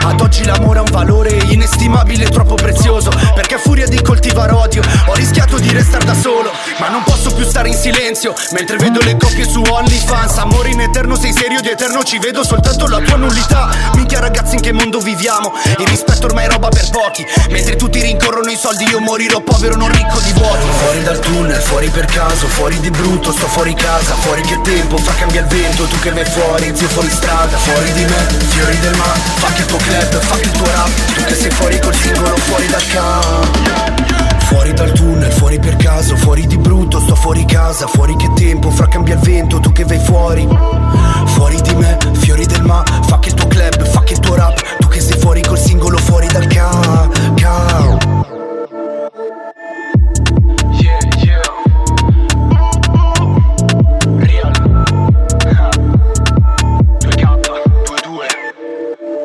Ad 0.02 0.20
oggi 0.20 0.44
l'amore 0.44 0.78
ha 0.78 0.82
un 0.82 0.90
valore 0.90 1.36
inestimabile, 1.50 2.30
troppo 2.30 2.54
prezioso. 2.54 3.10
Perché 3.34 3.56
a 3.56 3.58
furia 3.58 3.86
di 3.86 4.00
coltivare 4.00 4.52
odio 4.52 4.82
Ho 5.06 5.14
rischiato 5.14 5.58
di 5.58 5.70
restare 5.70 6.04
da 6.06 6.14
solo. 6.14 6.50
Ma 6.78 6.88
non 6.88 7.02
posso 7.02 7.30
più 7.34 7.44
stare 7.44 7.68
in 7.68 7.74
silenzio 7.74 8.32
Mentre 8.52 8.78
vedo 8.78 9.00
le 9.00 9.16
coppie 9.18 9.44
su 9.44 9.60
OnlyFans 9.60 10.38
Amore 10.38 10.70
in 10.70 10.80
eterno, 10.80 11.09
di 11.48 11.70
eterno 11.70 12.02
Ci 12.02 12.18
vedo 12.18 12.44
soltanto 12.44 12.86
la 12.86 12.98
tua 12.98 13.16
nullità. 13.16 13.70
Minchia 13.94 14.20
ragazzi 14.20 14.56
in 14.56 14.60
che 14.60 14.72
mondo 14.72 14.98
viviamo? 14.98 15.52
Il 15.78 15.86
rispetto 15.86 16.26
ormai 16.26 16.44
è 16.44 16.50
roba 16.50 16.68
per 16.68 16.88
pochi. 16.90 17.26
Mentre 17.48 17.76
tutti 17.76 17.98
rincorrono 17.98 18.50
i 18.50 18.56
soldi 18.56 18.84
Io 18.84 19.00
morirò 19.00 19.40
povero, 19.40 19.74
non 19.74 19.90
ricco 19.90 20.18
di 20.20 20.32
vuoti. 20.32 20.66
Fuori 20.78 21.02
dal 21.02 21.18
tunnel, 21.18 21.60
fuori 21.60 21.88
per 21.88 22.04
caso 22.04 22.46
Fuori 22.46 22.78
di 22.80 22.90
brutto, 22.90 23.32
sto 23.32 23.46
fuori 23.46 23.74
casa. 23.74 24.14
Fuori 24.16 24.42
che 24.42 24.60
tempo, 24.60 24.98
fa 24.98 25.14
cambia 25.14 25.40
il 25.40 25.46
vento 25.46 25.84
Tu 25.84 25.98
che 26.00 26.10
vai 26.10 26.26
fuori, 26.26 26.72
zio 26.74 26.88
fuori 26.88 27.10
strada. 27.10 27.56
Fuori 27.56 27.92
di 27.92 28.04
me, 28.04 28.26
fiori 28.48 28.78
del 28.80 28.94
ma 28.96 29.04
Fuck 29.04 29.58
il 29.58 29.64
tuo 29.64 29.78
club, 29.78 30.20
fuck 30.20 30.44
il 30.44 30.50
tuo 30.50 30.66
rap. 30.66 30.90
Tu 31.14 31.24
che 31.24 31.34
sei 31.34 31.50
fuori 31.50 31.78
col 31.78 31.94
singolo, 31.94 32.36
fuori 32.36 32.66
dal 32.66 32.86
camp 32.88 33.99
Fuori 34.50 34.72
dal 34.72 34.90
tunnel, 34.90 35.30
fuori 35.30 35.60
per 35.60 35.76
caso 35.76 36.16
Fuori 36.16 36.44
di 36.44 36.58
brutto, 36.58 36.98
sto 36.98 37.14
fuori 37.14 37.44
casa 37.44 37.86
Fuori 37.86 38.16
che 38.16 38.32
tempo, 38.34 38.68
fra 38.70 38.88
cambia 38.88 39.14
il 39.14 39.20
vento 39.20 39.60
Tu 39.60 39.70
che 39.70 39.84
vai 39.84 40.00
fuori 40.00 40.46
Fuori 41.26 41.60
di 41.62 41.74
me, 41.76 41.96
fiori 42.14 42.44
del 42.46 42.64
ma 42.64 42.82
Fuck 43.06 43.26
il 43.26 43.34
tuo 43.34 43.46
club, 43.46 43.84
fuck 43.84 44.10
il 44.10 44.18
tuo 44.18 44.34
rap 44.34 44.60
Tu 44.80 44.88
che 44.88 45.00
sei 45.00 45.18
fuori 45.18 45.40
col 45.40 45.56
singolo, 45.56 45.98
fuori 45.98 46.26
dal 46.26 46.48
camp 46.48 47.16
camp. 47.40 47.99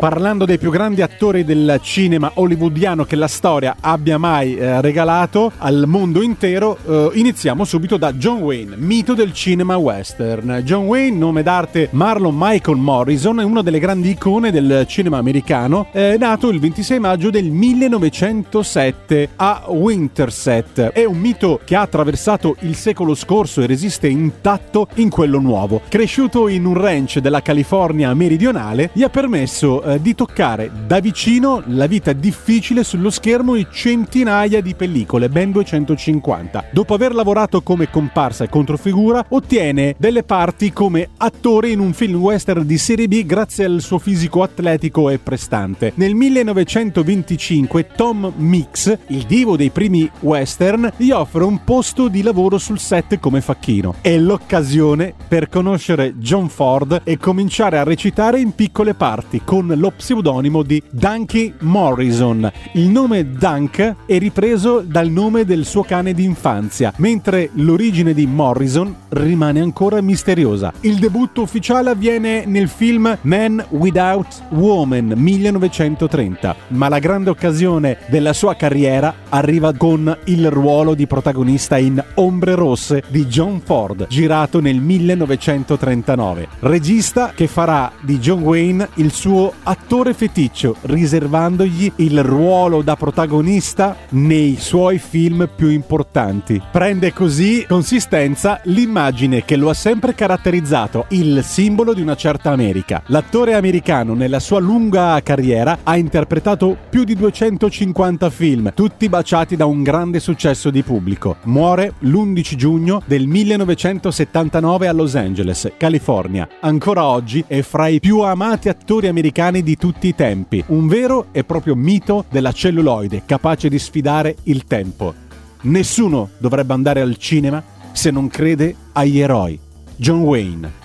Parlando 0.06 0.46
dei 0.46 0.60
più 0.60 0.70
grandi 0.70 1.02
attori 1.02 1.44
del 1.44 1.80
cinema 1.82 2.30
hollywoodiano 2.36 3.06
che 3.06 3.16
la 3.16 3.28
storia 3.28 3.78
abbia 3.80 4.20
mai 4.20 4.56
eh, 4.56 4.80
regalato 4.80 5.52
al 5.58 5.86
mondo 5.88 6.22
intero, 6.22 6.78
eh, 6.86 7.10
iniziamo 7.16 7.66
subito 7.66 7.98
da 7.98 8.14
John 8.14 8.42
Wayne, 8.42 8.76
mito 8.78 9.16
del 9.16 9.34
cinema 9.34 9.78
western. 9.78 10.62
John 10.64 10.86
Wayne, 10.86 11.18
nome 11.18 11.42
d'arte 11.42 11.90
Marlon 11.94 12.36
Michael 12.38 12.78
Morrison, 12.78 13.40
è 13.40 13.44
una 13.44 13.64
delle 13.64 13.80
grandi 13.80 14.12
icone 14.12 14.52
del 14.52 14.86
cinema 14.88 15.18
americano, 15.18 15.88
è 15.92 16.18
nato 16.20 16.50
il 16.50 16.60
26 16.60 17.00
maggio 17.00 17.32
del 17.32 17.50
1907 17.50 19.30
a 19.38 19.64
Winterset. 19.70 20.82
È 20.92 21.04
un 21.04 21.18
mito 21.18 21.62
che 21.66 21.76
ha 21.76 21.82
attraversato 21.82 22.58
il 22.60 22.76
secolo 22.76 23.16
scorso 23.16 23.64
e 23.64 23.66
resiste 23.66 24.08
intatto 24.08 24.88
in 24.98 25.10
quello 25.10 25.40
nuovo. 25.40 25.82
Cresciuto 25.90 26.48
in 26.48 26.66
un 26.66 26.76
ranch 26.76 27.18
della 27.18 27.42
California 27.42 28.14
meridionale, 28.14 28.92
gli 28.94 29.02
ha 29.02 29.10
permesso 29.10 29.94
eh, 29.96 30.02
di 30.02 30.16
toccare 30.16 30.72
da 30.86 31.00
vicino 31.00 31.64
la 31.68 31.88
vita 31.88 32.14
difficile 32.14 32.84
sullo 32.84 33.10
schermo 33.10 33.56
di 33.56 33.68
centinaia 33.72 34.62
di 34.62 34.76
pellicole, 34.76 35.30
ben 35.30 35.52
250. 35.52 36.66
Dopo 36.72 36.94
aver 36.94 37.14
lavorato 37.14 37.62
come 37.62 37.90
comparsa 37.90 38.44
e 38.44 38.50
controfigura, 38.50 39.26
ottiene 39.30 39.96
delle 39.98 40.24
parti 40.24 40.72
come 40.72 41.10
attore 41.18 41.70
in 41.70 41.80
un 41.80 41.94
film 41.94 42.16
western 42.16 42.66
di 42.66 42.78
serie 42.78 43.08
B 43.08 43.26
grazie 43.26 43.66
al 43.66 43.82
suo 43.82 43.98
fisico 44.00 44.44
atletico 44.44 45.10
e 45.10 45.18
prestante. 45.18 45.94
Nel 45.96 46.14
1925 46.14 47.88
Tom 47.96 48.32
Mix, 48.38 48.98
il 49.08 49.24
divo 49.24 49.56
dei 49.56 49.70
primi 49.70 50.10
western, 50.20 50.92
gli 50.98 51.12
offre 51.12 51.44
un 51.44 51.64
posto 51.64 52.08
di 52.08 52.22
lavoro 52.22 52.58
sul 52.58 52.80
set 52.80 53.20
come 53.20 53.42
facchino. 53.42 53.96
È 54.02 54.18
l'occasione 54.18 55.14
per 55.28 55.50
conoscere 55.50 56.16
John 56.18 56.50
Ford 56.50 57.02
e 57.04 57.18
cominciare 57.18 57.78
a 57.78 57.84
recitare 57.84 58.40
in 58.40 58.54
piccole 58.54 58.94
parti 58.94 59.42
con 59.44 59.74
lo 59.86 59.92
pseudonimo 59.92 60.64
di 60.64 60.82
Dunky 60.90 61.54
Morrison. 61.60 62.52
Il 62.74 62.90
nome 62.90 63.34
Dunk 63.34 63.96
è 64.08 64.18
ripreso 64.18 64.80
dal 64.80 65.10
nome 65.10 65.46
del 65.46 65.64
suo 65.64 65.84
cane 65.84 66.14
d'infanzia, 66.14 66.92
mentre 66.98 67.52
l'origine 67.54 68.16
di 68.16 68.26
Morrison 68.26 68.94
rimane 69.10 69.60
ancora 69.60 70.02
misteriosa. 70.02 70.74
Il 70.82 70.96
debutto 70.96 71.44
ufficiale 71.44 71.92
avviene 71.92 72.46
nel 72.46 72.68
film 72.68 73.16
Man 73.22 73.64
Without 73.70 74.46
Woman 74.50 75.14
1930, 75.16 76.56
ma 76.70 76.90
la 76.90 76.98
grande 76.98 77.30
occasione 77.30 77.98
della 78.08 78.34
sua 78.34 78.56
carriera 78.56 79.14
arriva 79.30 79.72
con 79.74 80.18
il 80.26 80.50
ruolo 80.50 80.96
di 80.96 81.06
protagonista 81.06 81.78
in 81.78 82.04
Ombre 82.16 82.56
Rosse 82.56 83.04
di 83.10 83.28
John 83.28 83.62
Ford, 83.64 84.08
girato 84.08 84.60
nel 84.60 84.80
1939. 84.80 86.48
Regista 86.62 87.34
che 87.36 87.46
farà 87.46 87.92
di 88.02 88.18
John 88.18 88.42
Wayne 88.42 88.90
il 88.96 89.12
suo 89.12 89.54
attore 89.66 90.14
feticcio, 90.14 90.76
riservandogli 90.82 91.92
il 91.98 92.24
ruolo 92.24 92.82
da 92.82 92.96
protagonista 92.96 93.96
nei 94.10 94.58
suoi 94.60 95.00
film 95.00 95.50
più 95.54 95.70
importanti. 95.70 96.62
Prende 96.72 97.14
così 97.14 97.66
consistenza 97.68 98.60
l'immagine 98.66 99.44
che 99.44 99.56
lo 99.56 99.70
ha 99.70 99.74
sempre 99.74 100.14
caratterizzato, 100.14 101.06
il 101.10 101.44
simbolo 101.44 101.94
di 101.94 102.02
una 102.02 102.16
certa 102.16 102.52
America. 102.52 103.02
L'attore 103.08 103.56
americano 103.56 104.14
nella 104.14 104.40
sua 104.40 104.60
lunga 104.60 105.20
carriera 105.24 105.80
ha 105.84 105.98
interpretato 105.98 106.78
più 106.90 107.04
di 107.04 107.16
250 107.16 108.30
film, 108.30 108.72
tutti 108.74 109.10
baciati 109.10 109.56
da 109.56 109.66
un 109.66 109.82
grande 109.82 110.20
successo 110.20 110.70
di 110.70 110.84
pubblico. 110.84 111.38
Muore 111.44 111.94
l'11 112.00 112.56
giugno 112.56 113.02
del 113.06 113.26
1979 113.26 114.88
a 114.88 114.92
Los 114.94 115.16
Angeles, 115.16 115.72
California. 115.78 116.48
Ancora 116.62 117.06
oggi 117.06 117.44
è 117.48 117.62
fra 117.62 117.88
i 117.88 118.00
più 118.00 118.20
amati 118.20 118.70
attori 118.70 119.08
americani 119.08 119.55
di 119.64 119.78
tutti 119.78 120.08
i 120.08 120.16
tempi, 120.16 120.64
un 120.68 120.88
vero 120.88 121.28
e 121.32 121.44
proprio 121.44 121.76
mito 121.76 122.26
della 122.30 122.52
celluloide, 122.52 123.24
capace 123.26 123.70
di 123.70 123.80
sfidare 123.80 124.36
il 124.44 124.66
tempo. 124.66 125.14
Nessuno 125.62 126.30
dovrebbe 126.38 126.74
andare 126.74 127.02
al 127.02 127.18
cinema 127.18 127.64
se 127.92 128.12
non 128.12 128.28
crede 128.28 128.76
agli 128.94 129.20
eroi. 129.20 129.60
John 129.96 130.22
Wayne. 130.22 130.84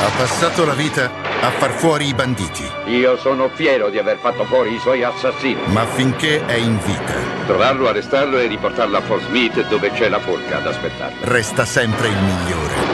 Ha 0.00 0.10
passato 0.18 0.64
la 0.66 0.74
vita 0.74 1.10
a 1.40 1.50
far 1.50 1.70
fuori 1.72 2.06
i 2.08 2.14
banditi, 2.14 2.62
Io 2.86 3.16
sono 3.18 3.48
fiero 3.52 3.90
di 3.90 3.98
aver 3.98 4.18
fatto 4.18 4.44
fuori 4.44 4.74
i 4.74 4.78
suoi 4.78 5.02
assassini. 5.02 5.60
ma 5.66 5.84
finché 5.86 6.44
è 6.46 6.54
in 6.54 6.78
vita 6.84 7.14
Trovarlo, 7.46 7.88
arrestarlo 7.88 8.38
e 8.38 8.46
riportarlo 8.46 8.96
a 8.96 9.00
Fort 9.02 9.24
Smith 9.26 9.66
dove 9.68 9.90
c'è 9.90 10.08
la 10.08 10.20
forca 10.20 10.58
ad 10.58 10.66
aspettarlo. 10.66 11.16
resta 11.22 11.64
sempre 11.64 12.08
il 12.08 12.16
migliore. 12.16 12.93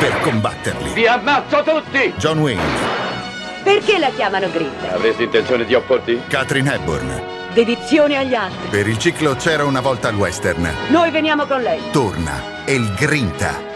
Per 0.00 0.20
combatterli. 0.22 0.94
Vi 0.94 1.06
ammazzo 1.06 1.62
tutti! 1.62 2.14
John 2.16 2.38
Wayne, 2.38 2.62
Perché 3.62 3.98
la 3.98 4.08
chiamano 4.08 4.48
Grinta? 4.50 4.94
Avresti 4.94 5.24
intenzione 5.24 5.66
di 5.66 5.74
opporti? 5.74 6.22
Catherine 6.26 6.72
Hepburn. 6.74 7.22
Dedizione 7.52 8.16
agli 8.16 8.34
altri. 8.34 8.68
Per 8.70 8.88
il 8.88 8.96
ciclo 8.96 9.34
C'era 9.34 9.64
una 9.64 9.82
volta 9.82 10.08
al 10.08 10.14
western. 10.14 10.66
Noi 10.88 11.10
veniamo 11.10 11.44
con 11.44 11.60
lei. 11.60 11.82
Torna 11.92 12.64
El 12.64 12.94
Grinta. 12.94 13.69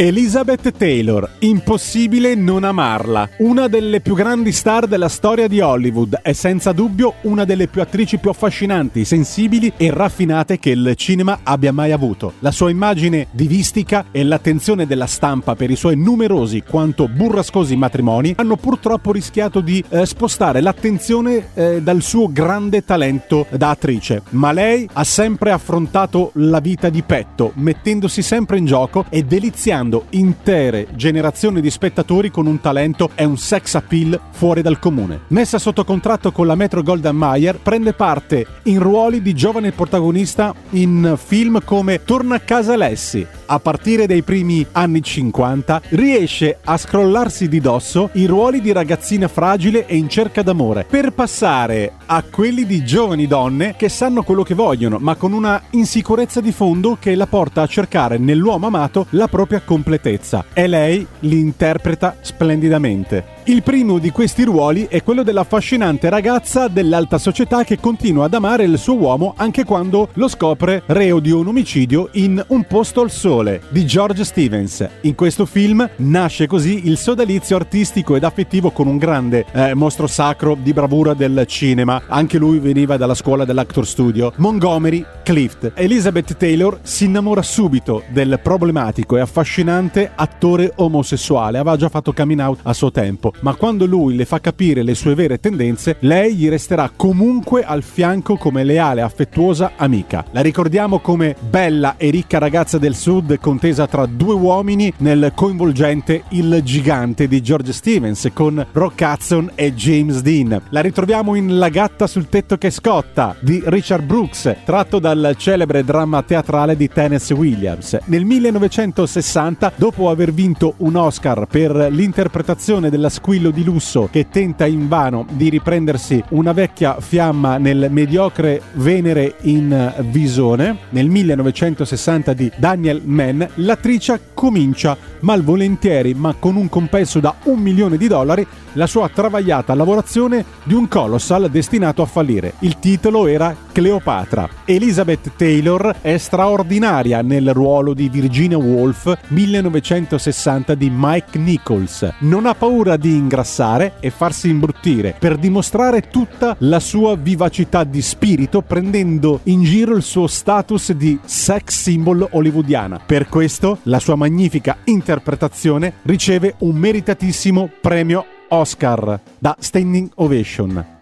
Ora. 0.00 0.19
Elizabeth 0.30 0.70
Taylor, 0.76 1.28
impossibile 1.40 2.36
non 2.36 2.62
amarla. 2.62 3.30
Una 3.38 3.66
delle 3.66 4.00
più 4.00 4.14
grandi 4.14 4.52
star 4.52 4.86
della 4.86 5.08
storia 5.08 5.48
di 5.48 5.58
Hollywood 5.58 6.20
e 6.22 6.34
senza 6.34 6.70
dubbio 6.70 7.14
una 7.22 7.44
delle 7.44 7.66
più 7.66 7.80
attrici 7.80 8.18
più 8.18 8.30
affascinanti, 8.30 9.04
sensibili 9.04 9.72
e 9.76 9.90
raffinate 9.92 10.60
che 10.60 10.70
il 10.70 10.94
cinema 10.94 11.40
abbia 11.42 11.72
mai 11.72 11.90
avuto. 11.90 12.34
La 12.38 12.52
sua 12.52 12.70
immagine 12.70 13.26
divistica 13.32 14.04
e 14.12 14.22
l'attenzione 14.22 14.86
della 14.86 15.06
stampa 15.06 15.56
per 15.56 15.68
i 15.68 15.74
suoi 15.74 15.96
numerosi 15.96 16.62
quanto 16.62 17.08
burrascosi 17.08 17.74
matrimoni 17.74 18.34
hanno 18.36 18.54
purtroppo 18.54 19.10
rischiato 19.10 19.58
di 19.58 19.82
eh, 19.88 20.06
spostare 20.06 20.60
l'attenzione 20.60 21.48
eh, 21.54 21.82
dal 21.82 22.02
suo 22.02 22.30
grande 22.30 22.84
talento 22.84 23.46
da 23.50 23.70
attrice. 23.70 24.22
Ma 24.30 24.52
lei 24.52 24.88
ha 24.92 25.02
sempre 25.02 25.50
affrontato 25.50 26.30
la 26.34 26.60
vita 26.60 26.88
di 26.88 27.02
petto, 27.02 27.50
mettendosi 27.56 28.22
sempre 28.22 28.58
in 28.58 28.66
gioco 28.66 29.06
e 29.08 29.24
deliziando 29.24 30.04
intere 30.20 30.88
generazioni 30.94 31.60
di 31.60 31.70
spettatori 31.70 32.30
con 32.30 32.46
un 32.46 32.60
talento 32.60 33.10
e 33.14 33.24
un 33.24 33.38
sex 33.38 33.74
appeal 33.74 34.20
fuori 34.30 34.60
dal 34.62 34.78
comune. 34.78 35.22
Messa 35.28 35.58
sotto 35.58 35.84
contratto 35.84 36.30
con 36.30 36.46
la 36.46 36.54
Metro 36.54 36.82
Golden 36.82 37.16
Mayer, 37.16 37.58
prende 37.58 37.94
parte 37.94 38.46
in 38.64 38.78
ruoli 38.78 39.22
di 39.22 39.34
giovane 39.34 39.72
protagonista 39.72 40.54
in 40.70 41.14
film 41.16 41.60
come 41.64 42.04
Torna 42.04 42.36
a 42.36 42.40
casa 42.40 42.76
Lessi. 42.76 43.26
A 43.46 43.58
partire 43.58 44.06
dai 44.06 44.22
primi 44.22 44.64
anni 44.72 45.02
50 45.02 45.82
riesce 45.90 46.58
a 46.62 46.76
scrollarsi 46.76 47.48
di 47.48 47.60
dosso 47.60 48.10
i 48.12 48.26
ruoli 48.26 48.60
di 48.60 48.70
ragazzina 48.72 49.26
fragile 49.26 49.86
e 49.86 49.96
in 49.96 50.08
cerca 50.08 50.42
d'amore, 50.42 50.84
per 50.88 51.12
passare 51.12 51.94
a 52.06 52.22
quelli 52.22 52.64
di 52.64 52.84
giovani 52.84 53.26
donne 53.26 53.74
che 53.76 53.88
sanno 53.88 54.22
quello 54.22 54.42
che 54.42 54.54
vogliono, 54.54 54.98
ma 55.00 55.16
con 55.16 55.32
una 55.32 55.60
insicurezza 55.70 56.40
di 56.40 56.52
fondo 56.52 56.96
che 57.00 57.14
la 57.14 57.26
porta 57.26 57.62
a 57.62 57.66
cercare 57.66 58.18
nell'uomo 58.18 58.66
amato 58.66 59.06
la 59.10 59.26
propria 59.26 59.62
completezza. 59.62 60.09
E 60.52 60.66
lei 60.66 61.06
li 61.20 61.38
interpreta 61.38 62.16
splendidamente. 62.20 63.38
Il 63.44 63.62
primo 63.62 63.98
di 63.98 64.10
questi 64.10 64.44
ruoli 64.44 64.86
è 64.86 65.02
quello 65.02 65.22
dell'affascinante 65.22 66.10
ragazza 66.10 66.68
dell'alta 66.68 67.16
società 67.16 67.64
che 67.64 67.80
continua 67.80 68.26
ad 68.26 68.34
amare 68.34 68.64
il 68.64 68.76
suo 68.76 68.96
uomo 68.96 69.32
anche 69.34 69.64
quando 69.64 70.10
lo 70.12 70.28
scopre 70.28 70.82
reo 70.86 71.20
di 71.20 71.30
un 71.30 71.46
omicidio 71.46 72.10
in 72.12 72.44
Un 72.48 72.64
posto 72.64 73.00
al 73.00 73.10
sole 73.10 73.62
di 73.70 73.86
George 73.86 74.24
Stevens. 74.24 74.86
In 75.02 75.14
questo 75.14 75.46
film 75.46 75.88
nasce 75.96 76.46
così 76.46 76.86
il 76.86 76.98
sodalizio 76.98 77.56
artistico 77.56 78.14
ed 78.14 78.24
affettivo 78.24 78.72
con 78.72 78.86
un 78.86 78.98
grande 78.98 79.46
eh, 79.52 79.72
mostro 79.72 80.06
sacro 80.06 80.54
di 80.54 80.74
bravura 80.74 81.14
del 81.14 81.44
cinema. 81.46 82.02
Anche 82.08 82.36
lui 82.36 82.58
veniva 82.58 82.98
dalla 82.98 83.14
scuola 83.14 83.46
dell'Actor 83.46 83.86
Studio. 83.86 84.34
Montgomery 84.36 85.02
Clift. 85.22 85.72
Elizabeth 85.76 86.36
Taylor 86.36 86.78
si 86.82 87.06
innamora 87.06 87.40
subito 87.40 88.02
del 88.10 88.38
problematico 88.42 89.16
e 89.16 89.20
affascinante 89.20 90.10
attore 90.14 90.72
omosessuale. 90.76 91.56
Aveva 91.56 91.76
già 91.76 91.88
fatto 91.88 92.12
coming 92.12 92.40
out 92.40 92.58
a 92.64 92.74
suo 92.74 92.90
tempo 92.90 93.29
ma 93.40 93.54
quando 93.54 93.86
lui 93.86 94.16
le 94.16 94.24
fa 94.24 94.40
capire 94.40 94.82
le 94.82 94.94
sue 94.94 95.14
vere 95.14 95.40
tendenze, 95.40 95.96
lei 96.00 96.34
gli 96.34 96.48
resterà 96.48 96.90
comunque 96.94 97.62
al 97.62 97.82
fianco 97.82 98.36
come 98.36 98.64
leale, 98.64 99.02
affettuosa 99.02 99.72
amica. 99.76 100.24
La 100.32 100.40
ricordiamo 100.40 100.98
come 101.00 101.36
bella 101.48 101.94
e 101.96 102.10
ricca 102.10 102.38
ragazza 102.38 102.78
del 102.78 102.94
sud 102.94 103.38
contesa 103.38 103.86
tra 103.86 104.06
due 104.06 104.34
uomini 104.34 104.92
nel 104.98 105.32
coinvolgente 105.34 106.24
Il 106.30 106.60
gigante 106.62 107.28
di 107.28 107.40
George 107.40 107.72
Stevens 107.72 108.28
con 108.32 108.64
Rock 108.72 109.00
Hudson 109.00 109.52
e 109.54 109.74
James 109.74 110.20
Dean. 110.20 110.60
La 110.70 110.80
ritroviamo 110.80 111.34
in 111.34 111.58
La 111.58 111.68
gatta 111.68 112.06
sul 112.06 112.28
tetto 112.28 112.56
che 112.56 112.70
scotta 112.70 113.36
di 113.40 113.62
Richard 113.64 114.04
Brooks, 114.04 114.56
tratto 114.64 114.98
dal 114.98 115.34
celebre 115.36 115.84
dramma 115.84 116.22
teatrale 116.22 116.76
di 116.76 116.88
Tennessee 116.88 117.36
Williams. 117.36 117.98
Nel 118.06 118.24
1960, 118.24 119.72
dopo 119.76 120.10
aver 120.10 120.32
vinto 120.32 120.74
un 120.78 120.96
Oscar 120.96 121.46
per 121.46 121.88
l'interpretazione 121.90 122.90
della 122.90 123.08
squillo 123.20 123.50
di 123.50 123.62
lusso 123.64 124.08
che 124.10 124.28
tenta 124.30 124.66
invano 124.66 125.26
di 125.30 125.50
riprendersi 125.50 126.24
una 126.30 126.52
vecchia 126.52 127.00
fiamma 127.00 127.58
nel 127.58 127.88
mediocre 127.90 128.62
Venere 128.72 129.36
in 129.42 129.94
Visone, 130.08 130.78
nel 130.88 131.08
1960 131.08 132.32
di 132.32 132.50
Daniel 132.56 133.02
Mann, 133.04 133.42
l'attrice 133.56 134.20
comincia 134.32 134.96
malvolentieri 135.20 136.14
ma 136.14 136.34
con 136.38 136.56
un 136.56 136.70
compenso 136.70 137.20
da 137.20 137.34
un 137.44 137.60
milione 137.60 137.98
di 137.98 138.08
dollari 138.08 138.46
la 138.74 138.86
sua 138.86 139.08
travagliata 139.08 139.74
lavorazione 139.74 140.44
di 140.62 140.74
un 140.74 140.88
colossal 140.88 141.50
destinato 141.50 142.02
a 142.02 142.06
fallire. 142.06 142.54
Il 142.60 142.78
titolo 142.78 143.26
era 143.26 143.56
Cleopatra. 143.72 144.48
Elizabeth 144.64 145.32
Taylor 145.36 145.96
è 146.00 146.16
straordinaria 146.18 147.22
nel 147.22 147.52
ruolo 147.52 147.94
di 147.94 148.08
Virginia 148.08 148.58
Woolf 148.58 149.18
1960 149.28 150.74
di 150.74 150.90
Mike 150.92 151.38
Nichols. 151.38 152.08
Non 152.20 152.46
ha 152.46 152.54
paura 152.54 152.96
di 152.96 153.14
ingrassare 153.14 153.94
e 154.00 154.10
farsi 154.10 154.48
imbruttire 154.48 155.14
per 155.18 155.36
dimostrare 155.36 156.08
tutta 156.08 156.56
la 156.60 156.80
sua 156.80 157.16
vivacità 157.16 157.84
di 157.84 158.02
spirito 158.02 158.62
prendendo 158.62 159.40
in 159.44 159.62
giro 159.62 159.96
il 159.96 160.02
suo 160.02 160.26
status 160.26 160.92
di 160.92 161.18
sex 161.24 161.68
symbol 161.68 162.26
hollywoodiana. 162.30 163.00
Per 163.04 163.28
questo 163.28 163.78
la 163.84 163.98
sua 163.98 164.14
magnifica 164.14 164.78
interpretazione 164.84 165.94
riceve 166.02 166.54
un 166.58 166.76
meritatissimo 166.76 167.70
premio 167.80 168.24
Oscar 168.50 169.20
da 169.38 169.56
Standing 169.58 170.10
Ovation. 170.16 170.98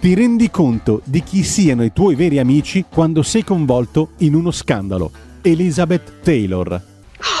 Ti 0.00 0.14
rendi 0.14 0.50
conto 0.50 1.00
di 1.04 1.22
chi 1.22 1.42
siano 1.42 1.82
i 1.82 1.92
tuoi 1.92 2.14
veri 2.14 2.38
amici 2.38 2.84
quando 2.88 3.22
sei 3.22 3.42
coinvolto 3.42 4.10
in 4.18 4.34
uno 4.34 4.50
scandalo. 4.50 5.10
Elizabeth 5.42 6.20
Taylor. 6.22 6.80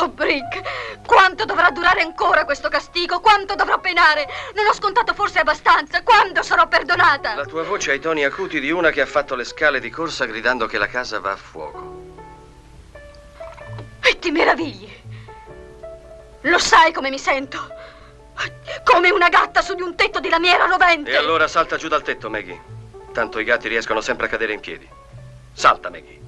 Oh, 0.00 0.08
Brick, 0.08 0.62
quanto 1.06 1.44
dovrà 1.44 1.70
durare 1.70 2.00
ancora 2.00 2.44
questo 2.44 2.68
castigo? 2.68 3.20
Quanto 3.20 3.54
dovrò 3.54 3.78
penare? 3.80 4.26
Non 4.54 4.66
ho 4.66 4.72
scontato 4.72 5.12
forse 5.12 5.40
abbastanza? 5.40 6.02
Quando 6.02 6.42
sarò 6.42 6.66
perdonata? 6.66 7.34
La 7.34 7.44
tua 7.44 7.64
voce 7.64 7.90
ha 7.90 7.94
i 7.94 8.00
toni 8.00 8.24
acuti 8.24 8.60
di 8.60 8.70
una 8.70 8.90
che 8.90 9.02
ha 9.02 9.06
fatto 9.06 9.34
le 9.34 9.44
scale 9.44 9.78
di 9.78 9.90
corsa 9.90 10.24
gridando 10.24 10.66
che 10.66 10.78
la 10.78 10.86
casa 10.86 11.20
va 11.20 11.32
a 11.32 11.36
fuoco. 11.36 12.02
E 14.02 14.18
ti 14.18 14.30
meravigli. 14.30 14.88
Lo 16.42 16.58
sai 16.58 16.92
come 16.92 17.10
mi 17.10 17.18
sento? 17.18 17.58
Come 18.84 19.10
una 19.10 19.28
gatta 19.28 19.62
su 19.62 19.74
di 19.74 19.82
un 19.82 19.94
tetto 19.94 20.20
di 20.20 20.28
lamiera 20.28 20.66
rovente. 20.66 21.10
E 21.10 21.16
allora 21.16 21.48
salta 21.48 21.76
giù 21.76 21.88
dal 21.88 22.02
tetto, 22.02 22.30
Maggie. 22.30 22.72
Tanto 23.12 23.38
i 23.38 23.44
gatti 23.44 23.68
riescono 23.68 24.00
sempre 24.00 24.26
a 24.26 24.28
cadere 24.28 24.52
in 24.52 24.60
piedi. 24.60 24.88
Salta, 25.52 25.90
Maggie. 25.90 26.20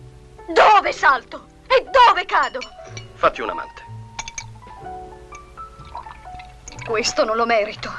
Dove 0.49 0.93
salto? 0.93 1.47
E 1.67 1.85
dove 1.85 2.25
cado? 2.25 2.61
Fatti 3.15 3.41
un 3.41 3.51
amante. 3.51 3.85
Questo 6.87 7.25
non 7.25 7.37
lo 7.37 7.47
merito. 7.47 7.91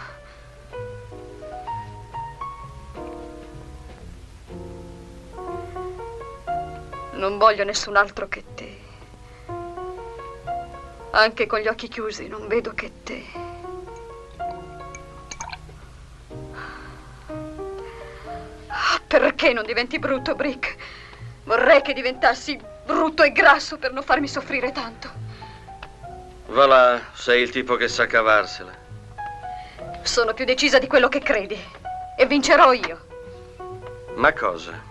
Non 7.11 7.37
voglio 7.37 7.63
nessun 7.63 7.97
altro 7.97 8.27
che 8.29 8.43
te. 8.55 8.79
Anche 11.11 11.47
con 11.47 11.59
gli 11.59 11.67
occhi 11.67 11.87
chiusi 11.87 12.27
non 12.27 12.47
vedo 12.47 12.73
che 12.73 12.91
te. 13.03 13.46
Perché 19.05 19.53
non 19.53 19.65
diventi 19.65 19.99
brutto, 19.99 20.35
Brick? 20.35 20.75
Vorrei 21.43 21.81
che 21.81 21.93
diventassi 21.93 22.59
brutto 22.85 23.23
e 23.23 23.31
grasso 23.31 23.77
per 23.77 23.91
non 23.91 24.03
farmi 24.03 24.27
soffrire 24.27 24.71
tanto. 24.71 25.09
Va 26.47 26.65
là, 26.65 27.01
sei 27.13 27.41
il 27.41 27.49
tipo 27.49 27.75
che 27.75 27.87
sa 27.87 28.05
cavarsela. 28.05 28.71
Sono 30.01 30.33
più 30.33 30.45
decisa 30.45 30.79
di 30.79 30.87
quello 30.87 31.09
che 31.09 31.19
credi. 31.19 31.59
E 32.17 32.25
vincerò 32.25 32.73
io. 32.73 33.05
Ma 34.15 34.33
cosa? 34.33 34.81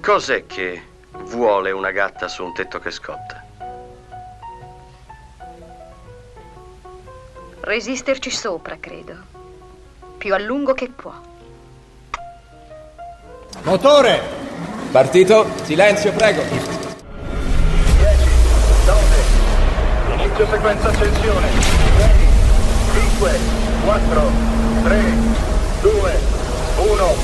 Cos'è 0.00 0.46
che 0.46 0.82
vuole 1.10 1.70
una 1.70 1.90
gatta 1.90 2.28
su 2.28 2.44
un 2.44 2.52
tetto 2.52 2.78
che 2.78 2.90
scotta? 2.90 3.44
Resisterci 7.60 8.30
sopra, 8.30 8.76
credo. 8.78 9.14
Più 10.18 10.34
a 10.34 10.38
lungo 10.38 10.74
che 10.74 10.88
può. 10.88 11.12
Motore! 13.62 14.20
Partito. 14.92 15.46
Silenzio, 15.64 16.12
prego. 16.12 16.42
10, 16.42 16.58
9, 18.86 19.00
inizio 20.14 20.46
sequenza 20.50 20.88
accensione. 20.88 21.48
6, 21.98 22.10
5, 23.18 23.38
4, 23.84 24.30
3, 24.84 25.00
2, 25.82 26.20
1, 26.76 27.14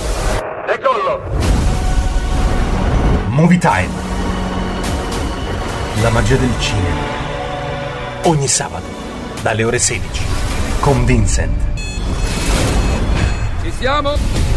decollo! 0.66 1.20
Movie 3.28 3.58
Time. 3.58 3.88
La 6.02 6.10
magia 6.10 6.36
del 6.36 6.52
cinema. 6.58 7.00
Ogni 8.24 8.48
sabato, 8.48 8.84
dalle 9.42 9.64
ore 9.64 9.78
16, 9.78 10.24
con 10.80 11.04
Vincent. 11.04 11.56
Ci 13.62 13.72
siamo? 13.78 14.51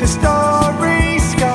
the 0.00 0.06
story. 0.06 1.18
Sky. 1.18 1.49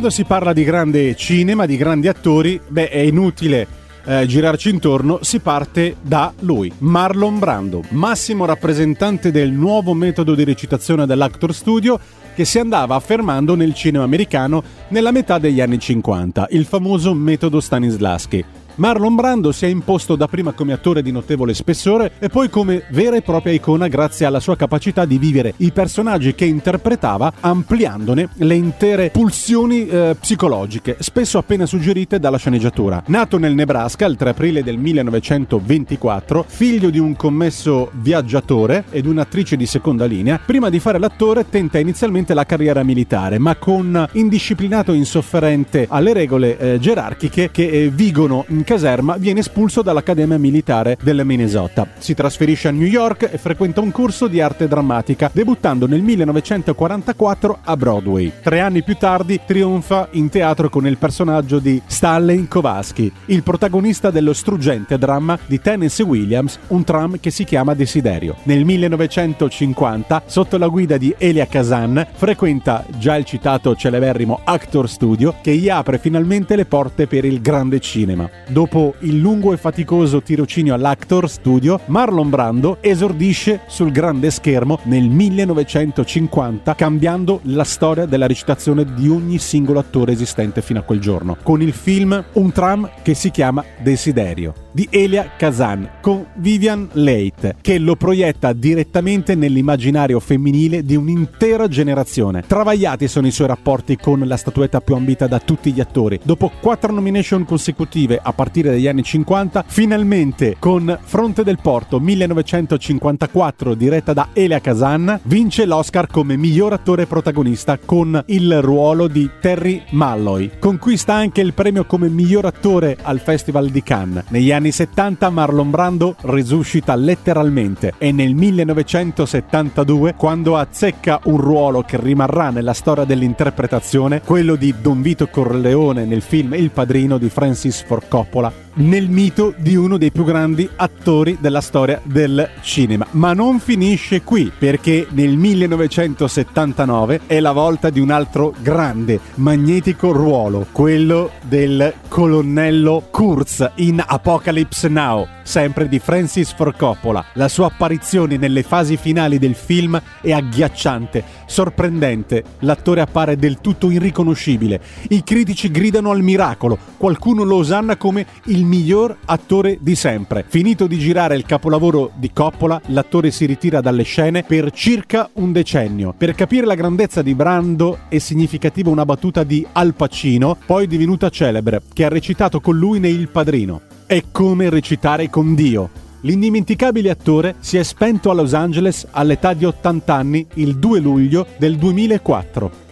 Quando 0.00 0.16
si 0.16 0.24
parla 0.26 0.54
di 0.54 0.64
grande 0.64 1.14
cinema, 1.14 1.66
di 1.66 1.76
grandi 1.76 2.08
attori, 2.08 2.58
beh, 2.66 2.88
è 2.88 3.00
inutile 3.00 3.66
eh, 4.06 4.24
girarci 4.24 4.70
intorno, 4.70 5.18
si 5.20 5.40
parte 5.40 5.96
da 6.00 6.32
lui, 6.38 6.72
Marlon 6.78 7.38
Brando, 7.38 7.82
massimo 7.90 8.46
rappresentante 8.46 9.30
del 9.30 9.50
nuovo 9.50 9.92
metodo 9.92 10.34
di 10.34 10.42
recitazione 10.42 11.04
dell'Actor 11.04 11.52
Studio 11.52 12.00
che 12.34 12.46
si 12.46 12.58
andava 12.58 12.94
affermando 12.94 13.54
nel 13.54 13.74
cinema 13.74 14.04
americano 14.04 14.62
nella 14.88 15.10
metà 15.10 15.36
degli 15.36 15.60
anni 15.60 15.78
50, 15.78 16.46
il 16.52 16.64
famoso 16.64 17.12
metodo 17.12 17.60
Stanislaschi. 17.60 18.42
Marlon 18.80 19.14
Brando 19.14 19.52
si 19.52 19.66
è 19.66 19.68
imposto 19.68 20.16
dapprima 20.16 20.52
come 20.52 20.72
attore 20.72 21.02
di 21.02 21.12
notevole 21.12 21.52
spessore 21.52 22.12
e 22.18 22.30
poi 22.30 22.48
come 22.48 22.84
vera 22.92 23.14
e 23.14 23.20
propria 23.20 23.52
icona 23.52 23.88
grazie 23.88 24.24
alla 24.24 24.40
sua 24.40 24.56
capacità 24.56 25.04
di 25.04 25.18
vivere 25.18 25.52
i 25.58 25.70
personaggi 25.70 26.34
che 26.34 26.46
interpretava 26.46 27.30
ampliandone 27.40 28.30
le 28.36 28.54
intere 28.54 29.10
pulsioni 29.10 29.86
eh, 29.86 30.16
psicologiche, 30.18 30.96
spesso 31.00 31.36
appena 31.36 31.66
suggerite 31.66 32.18
dalla 32.18 32.38
sceneggiatura. 32.38 33.02
Nato 33.08 33.36
nel 33.36 33.54
Nebraska 33.54 34.06
il 34.06 34.16
3 34.16 34.30
aprile 34.30 34.62
del 34.62 34.78
1924, 34.78 36.46
figlio 36.48 36.88
di 36.88 36.98
un 36.98 37.14
commesso 37.16 37.90
viaggiatore 37.92 38.84
ed 38.88 39.04
un'attrice 39.04 39.58
di 39.58 39.66
seconda 39.66 40.06
linea, 40.06 40.40
prima 40.42 40.70
di 40.70 40.80
fare 40.80 40.98
l'attore 40.98 41.50
tenta 41.50 41.78
inizialmente 41.78 42.32
la 42.32 42.46
carriera 42.46 42.82
militare, 42.82 43.38
ma 43.38 43.56
con 43.56 44.08
indisciplinato 44.12 44.94
insofferente 44.94 45.86
alle 45.86 46.14
regole 46.14 46.56
eh, 46.56 46.78
gerarchiche 46.78 47.50
che 47.50 47.68
eh, 47.68 47.90
vigono 47.90 48.46
in 48.48 48.68
caserma 48.70 49.16
viene 49.16 49.40
espulso 49.40 49.82
dall'Accademia 49.82 50.38
Militare 50.38 50.96
del 51.02 51.22
Minnesota. 51.24 51.88
Si 51.98 52.14
trasferisce 52.14 52.68
a 52.68 52.70
New 52.70 52.86
York 52.86 53.28
e 53.32 53.36
frequenta 53.36 53.80
un 53.80 53.90
corso 53.90 54.28
di 54.28 54.40
arte 54.40 54.68
drammatica, 54.68 55.28
debuttando 55.32 55.88
nel 55.88 56.02
1944 56.02 57.58
a 57.64 57.76
Broadway. 57.76 58.30
Tre 58.40 58.60
anni 58.60 58.84
più 58.84 58.96
tardi 58.96 59.40
trionfa 59.44 60.06
in 60.12 60.28
teatro 60.28 60.68
con 60.68 60.86
il 60.86 60.98
personaggio 60.98 61.58
di 61.58 61.82
Stanley 61.84 62.46
Kowalski, 62.46 63.12
il 63.24 63.42
protagonista 63.42 64.12
dello 64.12 64.32
struggente 64.32 64.98
dramma 64.98 65.36
di 65.46 65.60
Tennessee 65.60 66.06
Williams, 66.06 66.60
un 66.68 66.84
tram 66.84 67.18
che 67.18 67.32
si 67.32 67.42
chiama 67.42 67.74
Desiderio. 67.74 68.36
Nel 68.44 68.64
1950, 68.64 70.22
sotto 70.26 70.56
la 70.58 70.68
guida 70.68 70.96
di 70.96 71.12
Elia 71.18 71.48
Kazan, 71.48 72.06
frequenta 72.12 72.84
già 72.98 73.16
il 73.16 73.24
citato 73.24 73.74
celeberrimo 73.74 74.42
Actor 74.44 74.88
Studio 74.88 75.34
che 75.42 75.56
gli 75.56 75.68
apre 75.68 75.98
finalmente 75.98 76.54
le 76.54 76.66
porte 76.66 77.08
per 77.08 77.24
il 77.24 77.40
grande 77.40 77.80
cinema. 77.80 78.30
Dopo 78.50 78.94
il 79.00 79.16
lungo 79.16 79.52
e 79.52 79.56
faticoso 79.56 80.22
tirocinio 80.22 80.74
all'Actor 80.74 81.30
Studio, 81.30 81.78
Marlon 81.86 82.28
Brando 82.30 82.78
esordisce 82.80 83.60
sul 83.68 83.92
grande 83.92 84.32
schermo 84.32 84.80
nel 84.84 85.08
1950, 85.08 86.74
cambiando 86.74 87.38
la 87.44 87.62
storia 87.62 88.06
della 88.06 88.26
recitazione 88.26 88.84
di 88.92 89.08
ogni 89.08 89.38
singolo 89.38 89.78
attore 89.78 90.10
esistente 90.10 90.62
fino 90.62 90.80
a 90.80 90.82
quel 90.82 90.98
giorno, 90.98 91.36
con 91.44 91.62
il 91.62 91.72
film 91.72 92.24
Un 92.32 92.50
tram 92.50 92.90
che 93.02 93.14
si 93.14 93.30
chiama 93.30 93.64
Desiderio 93.78 94.52
di 94.72 94.86
Elia 94.90 95.32
Kazan 95.36 95.98
con 96.00 96.26
Vivian 96.34 96.88
Leigh 96.92 97.56
che 97.60 97.78
lo 97.78 97.96
proietta 97.96 98.52
direttamente 98.52 99.34
nell'immaginario 99.34 100.20
femminile 100.20 100.84
di 100.84 100.96
un'intera 100.96 101.66
generazione. 101.68 102.44
Travagliati 102.46 103.08
sono 103.08 103.26
i 103.26 103.32
suoi 103.32 103.48
rapporti 103.48 103.96
con 103.96 104.20
la 104.20 104.36
statuetta 104.36 104.80
più 104.80 104.94
ambita 104.94 105.26
da 105.26 105.40
tutti 105.40 105.72
gli 105.72 105.80
attori. 105.80 106.20
Dopo 106.22 106.52
quattro 106.60 106.92
nomination 106.92 107.44
consecutive 107.44 108.20
a 108.22 108.32
partire 108.40 108.70
dagli 108.70 108.88
anni 108.88 109.02
50, 109.02 109.64
finalmente 109.66 110.56
con 110.58 110.98
Fronte 111.02 111.44
del 111.44 111.58
Porto 111.60 112.00
1954 112.00 113.74
diretta 113.74 114.14
da 114.14 114.28
Elia 114.32 114.60
Kazan, 114.60 115.20
vince 115.24 115.66
l'Oscar 115.66 116.06
come 116.06 116.38
miglior 116.38 116.72
attore 116.72 117.04
protagonista 117.04 117.76
con 117.76 118.18
il 118.28 118.62
ruolo 118.62 119.08
di 119.08 119.28
Terry 119.42 119.82
Malloy. 119.90 120.52
Conquista 120.58 121.12
anche 121.12 121.42
il 121.42 121.52
premio 121.52 121.84
come 121.84 122.08
miglior 122.08 122.46
attore 122.46 122.96
al 123.02 123.20
Festival 123.20 123.68
di 123.68 123.82
Cannes. 123.82 124.24
Negli 124.28 124.52
anni 124.52 124.72
70 124.72 125.28
Marlon 125.28 125.68
Brando 125.68 126.16
risuscita 126.22 126.94
letteralmente 126.94 127.92
e 127.98 128.10
nel 128.10 128.34
1972, 128.34 130.14
quando 130.14 130.56
azzecca 130.56 131.20
un 131.24 131.36
ruolo 131.36 131.82
che 131.82 132.00
rimarrà 132.00 132.48
nella 132.48 132.72
storia 132.72 133.04
dell'interpretazione, 133.04 134.22
quello 134.22 134.56
di 134.56 134.74
Don 134.80 135.02
Vito 135.02 135.26
Corleone 135.26 136.06
nel 136.06 136.22
film 136.22 136.54
Il 136.54 136.70
padrino 136.70 137.18
di 137.18 137.28
Francis 137.28 137.82
Ford 137.82 138.08
Coppola, 138.08 138.28
nel 138.74 139.08
mito 139.08 139.52
di 139.56 139.74
uno 139.76 139.98
dei 139.98 140.12
più 140.12 140.24
grandi 140.24 140.68
attori 140.76 141.38
della 141.40 141.60
storia 141.60 142.00
del 142.04 142.48
cinema. 142.62 143.06
Ma 143.12 143.32
non 143.32 143.58
finisce 143.58 144.22
qui, 144.22 144.50
perché 144.56 145.06
nel 145.10 145.36
1979 145.36 147.22
è 147.26 147.40
la 147.40 147.52
volta 147.52 147.90
di 147.90 148.00
un 148.00 148.10
altro 148.10 148.54
grande, 148.60 149.20
magnetico 149.34 150.12
ruolo, 150.12 150.66
quello 150.72 151.32
del 151.42 151.92
colonnello 152.08 153.08
Kurz 153.10 153.70
in 153.76 154.02
Apocalypse 154.06 154.88
Now, 154.88 155.26
sempre 155.42 155.88
di 155.88 155.98
Francis 155.98 156.52
Ford 156.52 156.76
Coppola. 156.76 157.24
La 157.34 157.48
sua 157.48 157.66
apparizione 157.66 158.36
nelle 158.36 158.62
fasi 158.62 158.96
finali 158.96 159.38
del 159.38 159.54
film 159.54 160.00
è 160.20 160.32
agghiacciante, 160.32 161.24
sorprendente. 161.50 162.44
L'attore 162.60 163.00
appare 163.00 163.36
del 163.36 163.60
tutto 163.60 163.90
irriconoscibile. 163.90 164.80
I 165.08 165.24
critici 165.24 165.70
gridano 165.70 166.12
al 166.12 166.22
miracolo, 166.22 166.78
qualcuno 166.96 167.42
lo 167.42 167.56
osanna 167.56 167.96
come 167.96 168.24
il 168.46 168.64
miglior 168.64 169.16
attore 169.26 169.78
di 169.80 169.96
sempre. 169.96 170.44
Finito 170.46 170.86
di 170.86 170.96
girare 170.98 171.34
il 171.34 171.44
capolavoro 171.44 172.12
di 172.14 172.30
Coppola, 172.32 172.80
l'attore 172.86 173.32
si 173.32 173.46
ritira 173.46 173.80
dalle 173.80 174.04
scene 174.04 174.44
per 174.44 174.70
circa 174.70 175.28
un 175.34 175.50
decennio. 175.50 176.14
Per 176.16 176.34
capire 176.34 176.66
la 176.66 176.74
grandezza 176.74 177.20
di 177.20 177.34
Brando 177.34 177.98
è 178.08 178.18
significativa 178.18 178.90
una 178.90 179.04
battuta 179.04 179.42
di 179.42 179.66
Al 179.72 179.94
Pacino, 179.94 180.56
poi 180.64 180.86
divenuta 180.86 181.28
celebre, 181.30 181.82
che 181.92 182.04
ha 182.04 182.08
recitato 182.08 182.60
con 182.60 182.78
lui 182.78 183.00
nei 183.00 183.14
Il 183.14 183.28
Padrino. 183.28 183.80
È 184.06 184.22
come 184.30 184.70
recitare 184.70 185.28
con 185.28 185.54
Dio. 185.54 185.99
L'indimenticabile 186.22 187.08
attore 187.08 187.56
si 187.60 187.78
è 187.78 187.82
spento 187.82 188.30
a 188.30 188.34
Los 188.34 188.52
Angeles 188.52 189.06
all'età 189.10 189.54
di 189.54 189.64
80 189.64 190.14
anni 190.14 190.46
il 190.54 190.76
2 190.76 191.00
luglio 191.00 191.46
del 191.56 191.78
2004. 191.78 192.88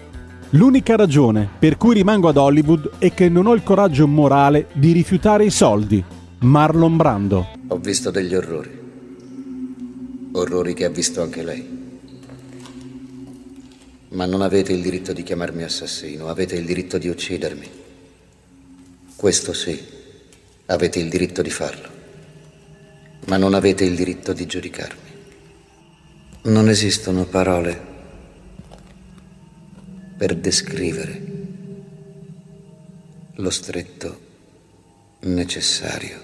L'unica 0.52 0.96
ragione 0.96 1.46
per 1.58 1.76
cui 1.76 1.92
rimango 1.92 2.28
ad 2.28 2.38
Hollywood 2.38 2.92
è 2.96 3.12
che 3.12 3.28
non 3.28 3.46
ho 3.46 3.52
il 3.52 3.62
coraggio 3.62 4.06
morale 4.06 4.68
di 4.72 4.92
rifiutare 4.92 5.44
i 5.44 5.50
soldi. 5.50 6.02
Marlon 6.38 6.96
Brando. 6.96 7.48
Ho 7.66 7.76
visto 7.76 8.10
degli 8.10 8.34
orrori. 8.34 8.70
Orrori 10.32 10.72
che 10.72 10.86
ha 10.86 10.90
visto 10.90 11.20
anche 11.20 11.42
lei. 11.42 11.76
Ma 14.10 14.24
non 14.24 14.40
avete 14.40 14.72
il 14.72 14.80
diritto 14.80 15.12
di 15.12 15.22
chiamarmi 15.22 15.64
assassino, 15.64 16.28
avete 16.28 16.56
il 16.56 16.64
diritto 16.64 16.96
di 16.96 17.08
uccidermi. 17.08 17.68
Questo 19.14 19.52
sì, 19.52 19.78
avete 20.66 20.98
il 20.98 21.10
diritto 21.10 21.42
di 21.42 21.50
farlo. 21.50 21.97
Ma 23.28 23.36
non 23.36 23.52
avete 23.52 23.84
il 23.84 23.94
diritto 23.94 24.32
di 24.32 24.46
giudicarmi. 24.46 25.10
Non 26.44 26.70
esistono 26.70 27.26
parole 27.26 27.78
per 30.16 30.34
descrivere 30.34 31.22
lo 33.34 33.50
stretto 33.50 34.20
necessario 35.20 36.18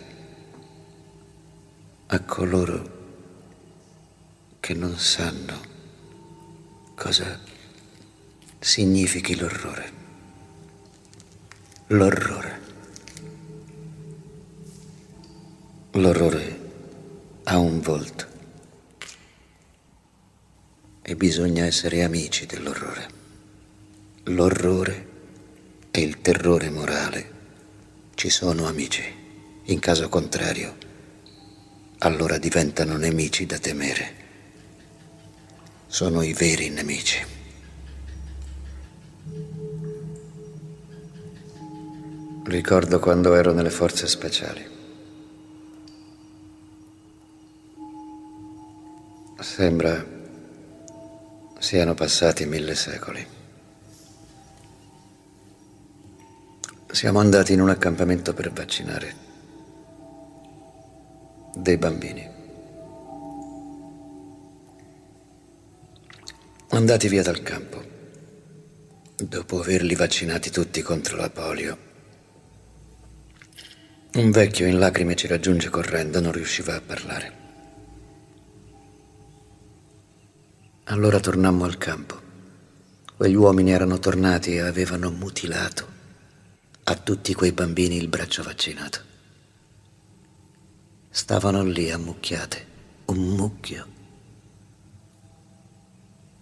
a 2.06 2.20
coloro 2.20 3.02
che 4.60 4.72
non 4.72 4.96
sanno 4.96 5.60
cosa 6.94 7.38
significhi 8.58 9.36
l'orrore. 9.36 9.92
L'orrore. 11.88 12.60
L'orrore 15.92 16.63
ha 17.46 17.58
un 17.58 17.80
volto 17.80 18.26
e 21.02 21.16
bisogna 21.16 21.66
essere 21.66 22.02
amici 22.02 22.46
dell'orrore. 22.46 23.22
L'orrore 24.24 25.08
e 25.90 26.00
il 26.00 26.22
terrore 26.22 26.70
morale 26.70 27.32
ci 28.14 28.30
sono 28.30 28.66
amici. 28.66 29.02
In 29.64 29.78
caso 29.78 30.08
contrario, 30.08 30.76
allora 31.98 32.38
diventano 32.38 32.96
nemici 32.96 33.44
da 33.44 33.58
temere. 33.58 34.22
Sono 35.86 36.22
i 36.22 36.32
veri 36.32 36.70
nemici. 36.70 37.22
Ricordo 42.44 42.98
quando 42.98 43.34
ero 43.34 43.52
nelle 43.52 43.70
forze 43.70 44.06
speciali. 44.06 44.73
Sembra 49.40 50.04
siano 51.58 51.94
passati 51.94 52.46
mille 52.46 52.74
secoli. 52.74 53.26
Siamo 56.90 57.18
andati 57.18 57.52
in 57.52 57.60
un 57.60 57.68
accampamento 57.68 58.32
per 58.32 58.52
vaccinare 58.52 59.14
dei 61.54 61.76
bambini. 61.76 62.28
Andati 66.70 67.08
via 67.08 67.22
dal 67.22 67.42
campo, 67.42 67.82
dopo 69.16 69.60
averli 69.60 69.94
vaccinati 69.94 70.50
tutti 70.50 70.82
contro 70.82 71.16
la 71.16 71.30
polio, 71.30 71.78
un 74.14 74.30
vecchio 74.30 74.66
in 74.66 74.78
lacrime 74.78 75.14
ci 75.14 75.26
raggiunge 75.26 75.70
correndo, 75.70 76.20
non 76.20 76.32
riusciva 76.32 76.74
a 76.74 76.80
parlare. 76.80 77.43
Allora 80.84 81.18
tornammo 81.18 81.64
al 81.64 81.78
campo. 81.78 82.20
Quegli 83.16 83.34
uomini 83.34 83.70
erano 83.70 83.98
tornati 83.98 84.54
e 84.54 84.60
avevano 84.60 85.10
mutilato 85.10 85.86
a 86.84 86.94
tutti 86.96 87.32
quei 87.32 87.52
bambini 87.52 87.96
il 87.96 88.08
braccio 88.08 88.42
vaccinato. 88.42 89.00
Stavano 91.08 91.62
lì 91.62 91.90
ammucchiate, 91.90 92.66
un 93.06 93.16
mucchio 93.16 93.86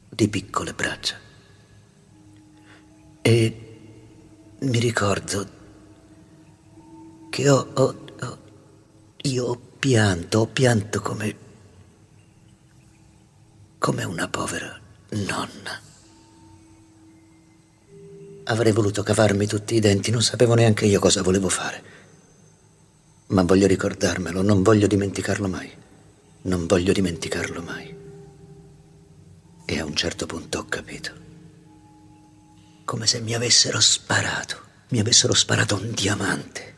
di 0.09 0.29
piccole 0.29 0.73
braccia. 0.73 1.17
E 3.23 3.77
mi 4.61 4.79
ricordo 4.81 5.61
che 7.31 7.49
ho, 7.49 7.69
ho- 7.75 8.05
ho- 8.21 8.39
io 9.23 9.45
ho 9.45 9.61
pianto, 9.79 10.41
ho 10.41 10.47
pianto 10.47 11.01
come, 11.01 11.37
come 13.83 14.05
una 14.05 14.29
povera 14.29 14.81
nonna. 15.09 15.81
Avrei 18.45 18.71
voluto 18.71 19.03
cavarmi 19.03 19.49
tutti 19.49 19.75
i 19.75 19.81
denti, 19.81 20.13
non 20.13 20.23
sapevo 20.23 20.55
neanche 20.55 20.87
io 20.87 21.01
cosa 21.01 21.21
volevo 21.21 21.49
fare. 21.49 21.83
Ma 23.27 23.43
voglio 23.43 23.67
ricordarmelo, 23.67 24.41
non 24.41 24.63
voglio 24.63 24.87
dimenticarlo 24.87 25.49
mai. 25.49 25.69
Non 26.43 26.69
voglio 26.69 26.93
dimenticarlo 26.93 27.61
mai. 27.61 27.93
E 29.65 29.81
a 29.81 29.85
un 29.85 29.97
certo 29.97 30.27
punto 30.27 30.61
ho 30.61 30.67
capito. 30.67 31.13
Come 32.85 33.09
se 33.09 33.21
mi 33.21 33.35
avessero 33.35 33.81
sparato, 33.81 34.61
mi 34.91 35.01
avessero 35.01 35.35
sparato 35.35 35.75
un 35.75 35.91
diamante. 35.91 36.77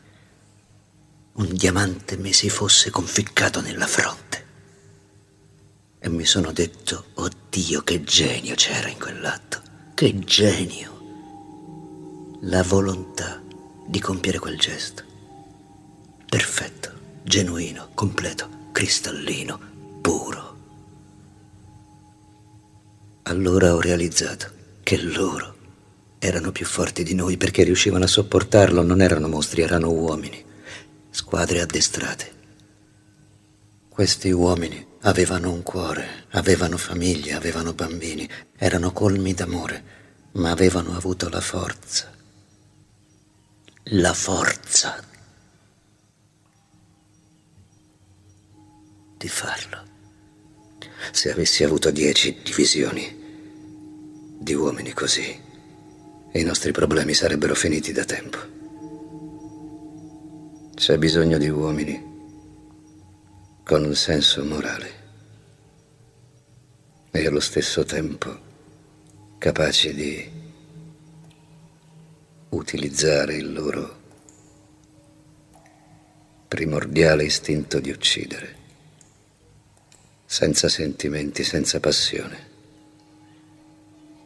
Un 1.33 1.53
diamante 1.53 2.17
mi 2.17 2.33
si 2.33 2.49
fosse 2.49 2.89
conficcato 2.89 3.61
nella 3.61 3.85
fronte. 3.85 4.44
E 6.05 6.09
mi 6.09 6.23
sono 6.23 6.51
detto, 6.51 7.05
oddio, 7.15 7.81
che 7.81 8.03
genio 8.03 8.53
c'era 8.53 8.89
in 8.89 8.99
quell'atto. 8.99 9.59
Che 9.95 10.19
genio. 10.19 10.99
La 12.41 12.61
volontà 12.61 13.41
di 13.87 13.99
compiere 13.99 14.37
quel 14.37 14.55
gesto. 14.59 15.01
Perfetto, 16.29 16.91
genuino, 17.23 17.89
completo, 17.95 18.47
cristallino, 18.71 19.59
puro. 20.01 20.57
Allora 23.23 23.73
ho 23.73 23.81
realizzato 23.81 24.51
che 24.83 25.01
loro 25.01 25.55
erano 26.19 26.51
più 26.51 26.67
forti 26.67 27.01
di 27.01 27.15
noi 27.15 27.35
perché 27.37 27.63
riuscivano 27.63 28.03
a 28.03 28.07
sopportarlo, 28.07 28.83
non 28.83 29.01
erano 29.01 29.27
mostri, 29.27 29.63
erano 29.63 29.89
uomini, 29.89 30.45
squadre 31.09 31.61
addestrate. 31.61 32.31
Questi 33.89 34.29
uomini 34.29 34.93
avevano 35.05 35.51
un 35.51 35.61
cuore, 35.61 36.25
avevano 36.31 36.77
famiglie, 36.77 37.33
avevano 37.33 37.73
bambini, 37.73 38.27
erano 38.57 38.91
colmi 38.91 39.33
d'amore, 39.33 39.83
ma 40.33 40.51
avevano 40.51 40.95
avuto 40.95 41.29
la 41.29 41.41
forza. 41.41 42.11
La 43.89 44.13
forza 44.13 45.03
di 49.15 49.27
farlo. 49.27 49.83
Se 51.11 51.31
avessi 51.31 51.63
avuto 51.63 51.91
dieci 51.91 52.41
divisioni 52.43 53.23
di 54.39 54.53
uomini 54.55 54.91
così, 54.93 55.39
i 56.33 56.43
nostri 56.43 56.71
problemi 56.71 57.13
sarebbero 57.13 57.53
finiti 57.53 57.91
da 57.91 58.03
tempo. 58.05 58.39
C'è 60.73 60.97
bisogno 60.97 61.37
di 61.37 61.47
uomini 61.47 62.13
con 63.63 63.83
un 63.83 63.95
senso 63.95 64.43
morale 64.43 64.94
e 67.15 67.27
allo 67.27 67.39
stesso 67.39 67.85
tempo 67.85 68.37
capaci 69.37 69.93
di 69.93 70.29
utilizzare 72.49 73.35
il 73.35 73.53
loro 73.53 74.01
primordiale 76.49 77.23
istinto 77.23 77.79
di 77.79 77.89
uccidere, 77.89 78.55
senza 80.25 80.67
sentimenti, 80.67 81.45
senza 81.45 81.79
passione, 81.79 82.49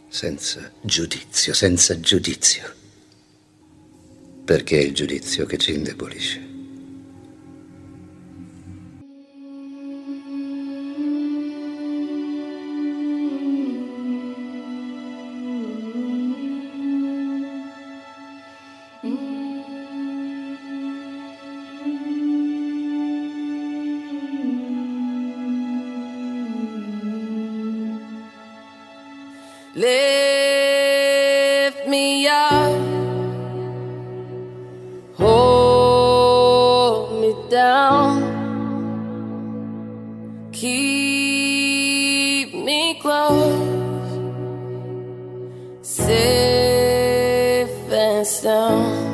senza 0.07 0.71
giudizio, 0.81 1.53
senza 1.53 1.99
giudizio, 1.99 2.73
perché 4.45 4.79
è 4.79 4.83
il 4.83 4.95
giudizio 4.95 5.45
che 5.45 5.57
ci 5.59 5.73
indebolisce. 5.73 6.48
Safe 45.81 47.69
and 47.91 48.25
sound. 48.25 49.08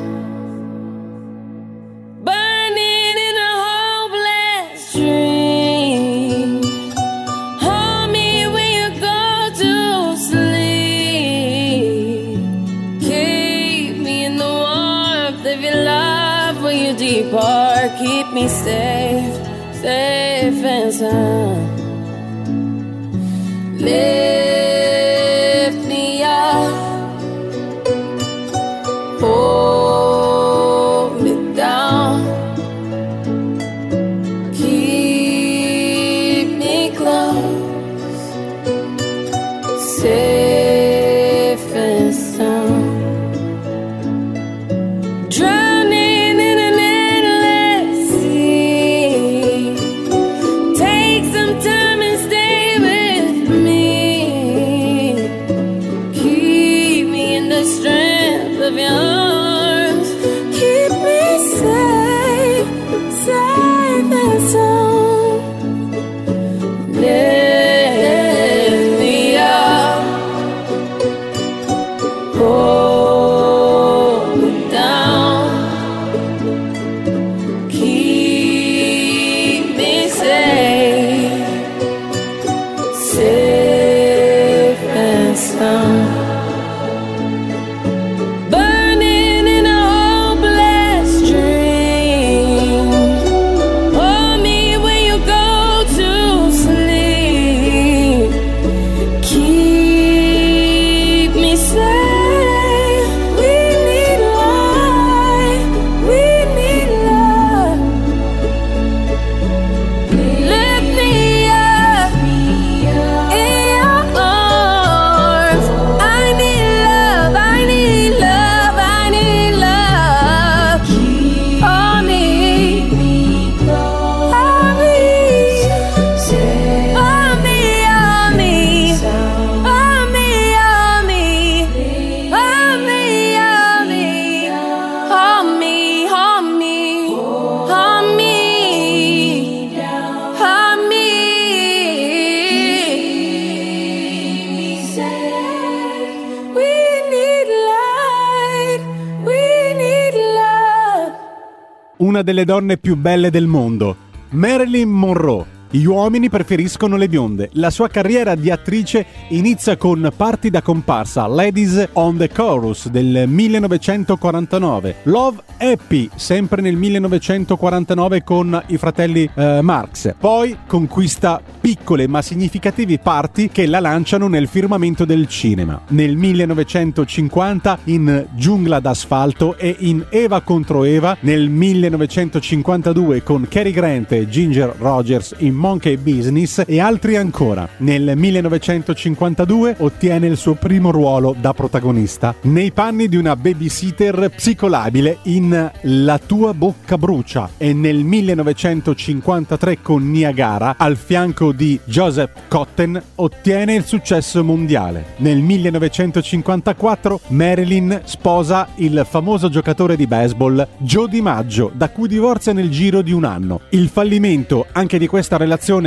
Delle 152.36 152.44
donne 152.44 152.76
più 152.76 152.96
belle 152.96 153.30
del 153.30 153.46
mondo, 153.46 153.96
Marilyn 154.32 154.90
Monroe. 154.90 155.55
Gli 155.76 155.84
uomini 155.84 156.30
preferiscono 156.30 156.96
le 156.96 157.06
bionde. 157.06 157.50
La 157.52 157.68
sua 157.68 157.88
carriera 157.88 158.34
di 158.34 158.50
attrice 158.50 159.04
inizia 159.28 159.76
con 159.76 160.10
parti 160.16 160.48
da 160.48 160.62
comparsa 160.62 161.26
Ladies 161.26 161.90
on 161.92 162.16
the 162.16 162.30
Chorus 162.30 162.88
del 162.88 163.24
1949, 163.26 164.94
Love 165.02 165.42
Happy 165.58 166.08
sempre 166.14 166.62
nel 166.62 166.76
1949 166.76 168.24
con 168.24 168.62
i 168.68 168.78
fratelli 168.78 169.28
eh, 169.34 169.60
Marx. 169.60 170.14
Poi 170.18 170.56
conquista 170.66 171.42
piccole 171.60 172.06
ma 172.06 172.22
significative 172.22 172.98
parti 172.98 173.50
che 173.50 173.66
la 173.66 173.80
lanciano 173.80 174.28
nel 174.28 174.48
firmamento 174.48 175.04
del 175.04 175.28
cinema. 175.28 175.82
Nel 175.88 176.16
1950 176.16 177.80
in 177.84 178.26
Giungla 178.34 178.80
d'asfalto 178.80 179.58
e 179.58 179.76
in 179.80 180.06
Eva 180.08 180.40
contro 180.40 180.84
Eva, 180.84 181.18
nel 181.20 181.50
1952 181.50 183.22
con 183.22 183.46
Cary 183.46 183.72
Grant 183.72 184.12
e 184.12 184.26
Ginger 184.26 184.74
Rogers 184.78 185.34
in 185.38 185.64
Monkey 185.66 185.96
Business 185.96 186.62
e 186.64 186.78
altri 186.78 187.16
ancora. 187.16 187.68
Nel 187.78 188.12
1952 188.14 189.74
ottiene 189.78 190.28
il 190.28 190.36
suo 190.36 190.54
primo 190.54 190.92
ruolo 190.92 191.34
da 191.36 191.52
protagonista 191.54 192.36
nei 192.42 192.70
panni 192.70 193.08
di 193.08 193.16
una 193.16 193.34
babysitter 193.34 194.30
psicolabile 194.30 195.18
in 195.22 195.72
La 195.82 196.20
tua 196.24 196.54
bocca 196.54 196.96
brucia 196.96 197.50
e 197.56 197.72
nel 197.72 198.04
1953 198.04 199.82
con 199.82 200.08
Niagara 200.08 200.76
al 200.78 200.96
fianco 200.96 201.50
di 201.50 201.80
Joseph 201.84 202.46
Cotten 202.46 203.02
ottiene 203.16 203.74
il 203.74 203.84
successo 203.84 204.44
mondiale. 204.44 205.14
Nel 205.16 205.38
1954 205.38 207.20
Marilyn 207.28 208.02
sposa 208.04 208.68
il 208.76 209.04
famoso 209.08 209.48
giocatore 209.48 209.96
di 209.96 210.06
baseball 210.06 210.64
Joe 210.78 211.08
DiMaggio 211.08 211.72
da 211.74 211.90
cui 211.90 212.06
divorzia 212.06 212.52
nel 212.52 212.70
giro 212.70 213.02
di 213.02 213.10
un 213.10 213.24
anno. 213.24 213.62
Il 213.70 213.88
fallimento 213.88 214.66
anche 214.70 214.96
di 214.96 215.08
questa 215.08 215.36
relazione 215.36 215.45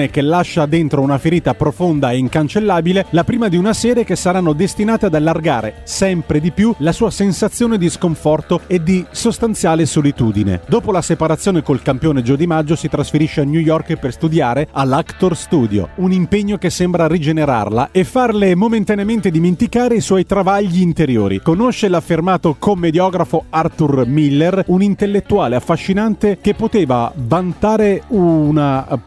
che 0.10 0.22
lascia 0.22 0.66
dentro 0.66 1.01
una 1.01 1.18
ferita 1.18 1.53
profonda 1.53 2.12
e 2.12 2.18
incancellabile, 2.18 3.05
la 3.10 3.24
prima 3.24 3.47
di 3.47 3.57
una 3.57 3.74
serie 3.74 4.03
che 4.03 4.16
saranno 4.16 4.53
destinate 4.53 5.07
ad 5.07 5.16
allargare 5.16 5.82
sempre 5.84 6.39
di 6.39 6.51
più 6.51 6.74
la 6.80 6.91
sua 6.91 7.12
sensazione 7.12 7.78
di 7.78 7.89
sconforto 7.89 8.62
e 8.68 8.82
di 8.82 9.05
sostanziale 9.12 9.86
solitudine. 9.86 10.62
Dopo 10.68 10.91
la 10.91 11.01
separazione 11.01 11.62
col 11.62 11.82
campione 11.82 12.22
Joe 12.22 12.38
DiMaggio 12.38 12.76
si 12.76 12.88
trasferisce 12.88 13.41
a 13.41 13.43
New 13.43 13.60
York 13.60 13.95
per 13.97 14.14
studiare 14.14 14.68
all'Actor 14.72 15.36
Studio, 15.36 15.89
un 15.95 16.12
impegno 16.12 16.57
che 16.57 16.70
sembra 16.70 17.07
rigenerarla 17.07 17.89
e 17.91 18.03
farle 18.03 18.55
momentaneamente 18.55 19.32
dimenticare 19.32 19.95
i 19.95 20.01
suoi 20.01 20.26
travagli 20.26 20.82
interiori. 20.82 21.41
Conosce 21.41 21.88
l'affermato 21.88 22.55
commediografo 22.57 23.45
Arthur 23.49 24.05
Miller, 24.05 24.64
un 24.68 24.82
intellettuale 24.82 25.55
affascinante 25.55 26.38
che 26.41 26.53
poteva 26.53 27.12
vantare 27.16 28.03
una 28.10 28.88
eh, 28.88 28.99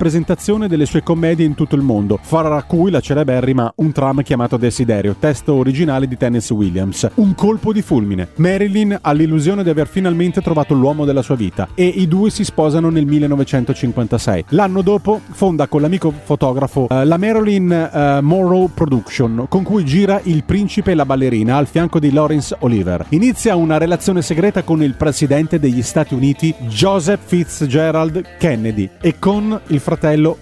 rappresentazione 0.00 0.66
delle 0.66 0.86
sue 0.86 1.02
commedie 1.02 1.44
in 1.44 1.54
tutto 1.54 1.74
il 1.74 1.82
mondo, 1.82 2.18
fra 2.22 2.62
cui 2.62 2.90
la 2.90 3.00
celeberrima 3.00 3.70
Un 3.76 3.92
tram 3.92 4.22
chiamato 4.22 4.56
Desiderio, 4.56 5.16
testo 5.18 5.52
originale 5.52 6.08
di 6.08 6.16
Tennessee 6.16 6.56
Williams. 6.56 7.06
Un 7.16 7.34
colpo 7.34 7.70
di 7.70 7.82
fulmine. 7.82 8.28
Marilyn 8.36 8.96
ha 8.98 9.12
l'illusione 9.12 9.62
di 9.62 9.68
aver 9.68 9.86
finalmente 9.86 10.40
trovato 10.40 10.72
l'uomo 10.72 11.04
della 11.04 11.20
sua 11.20 11.34
vita 11.34 11.68
e 11.74 11.84
i 11.84 12.08
due 12.08 12.30
si 12.30 12.44
sposano 12.44 12.88
nel 12.88 13.04
1956. 13.04 14.46
L'anno 14.50 14.80
dopo 14.80 15.20
fonda 15.32 15.66
con 15.66 15.82
l'amico 15.82 16.10
fotografo 16.10 16.88
eh, 16.88 17.04
la 17.04 17.18
Marilyn 17.18 17.70
eh, 17.70 18.20
Monroe 18.22 18.70
Production, 18.72 19.44
con 19.50 19.62
cui 19.62 19.84
gira 19.84 20.18
Il 20.22 20.44
principe 20.44 20.92
e 20.92 20.94
la 20.94 21.04
ballerina 21.04 21.58
al 21.58 21.66
fianco 21.66 21.98
di 21.98 22.10
Lawrence 22.10 22.56
Oliver. 22.60 23.04
Inizia 23.10 23.54
una 23.54 23.76
relazione 23.76 24.22
segreta 24.22 24.62
con 24.62 24.82
il 24.82 24.94
presidente 24.94 25.58
degli 25.58 25.82
Stati 25.82 26.14
Uniti 26.14 26.54
Joseph 26.68 27.20
Fitzgerald 27.22 28.38
Kennedy 28.38 28.88
e 28.98 29.18
con 29.18 29.60
il 29.66 29.78
fratello 29.78 29.88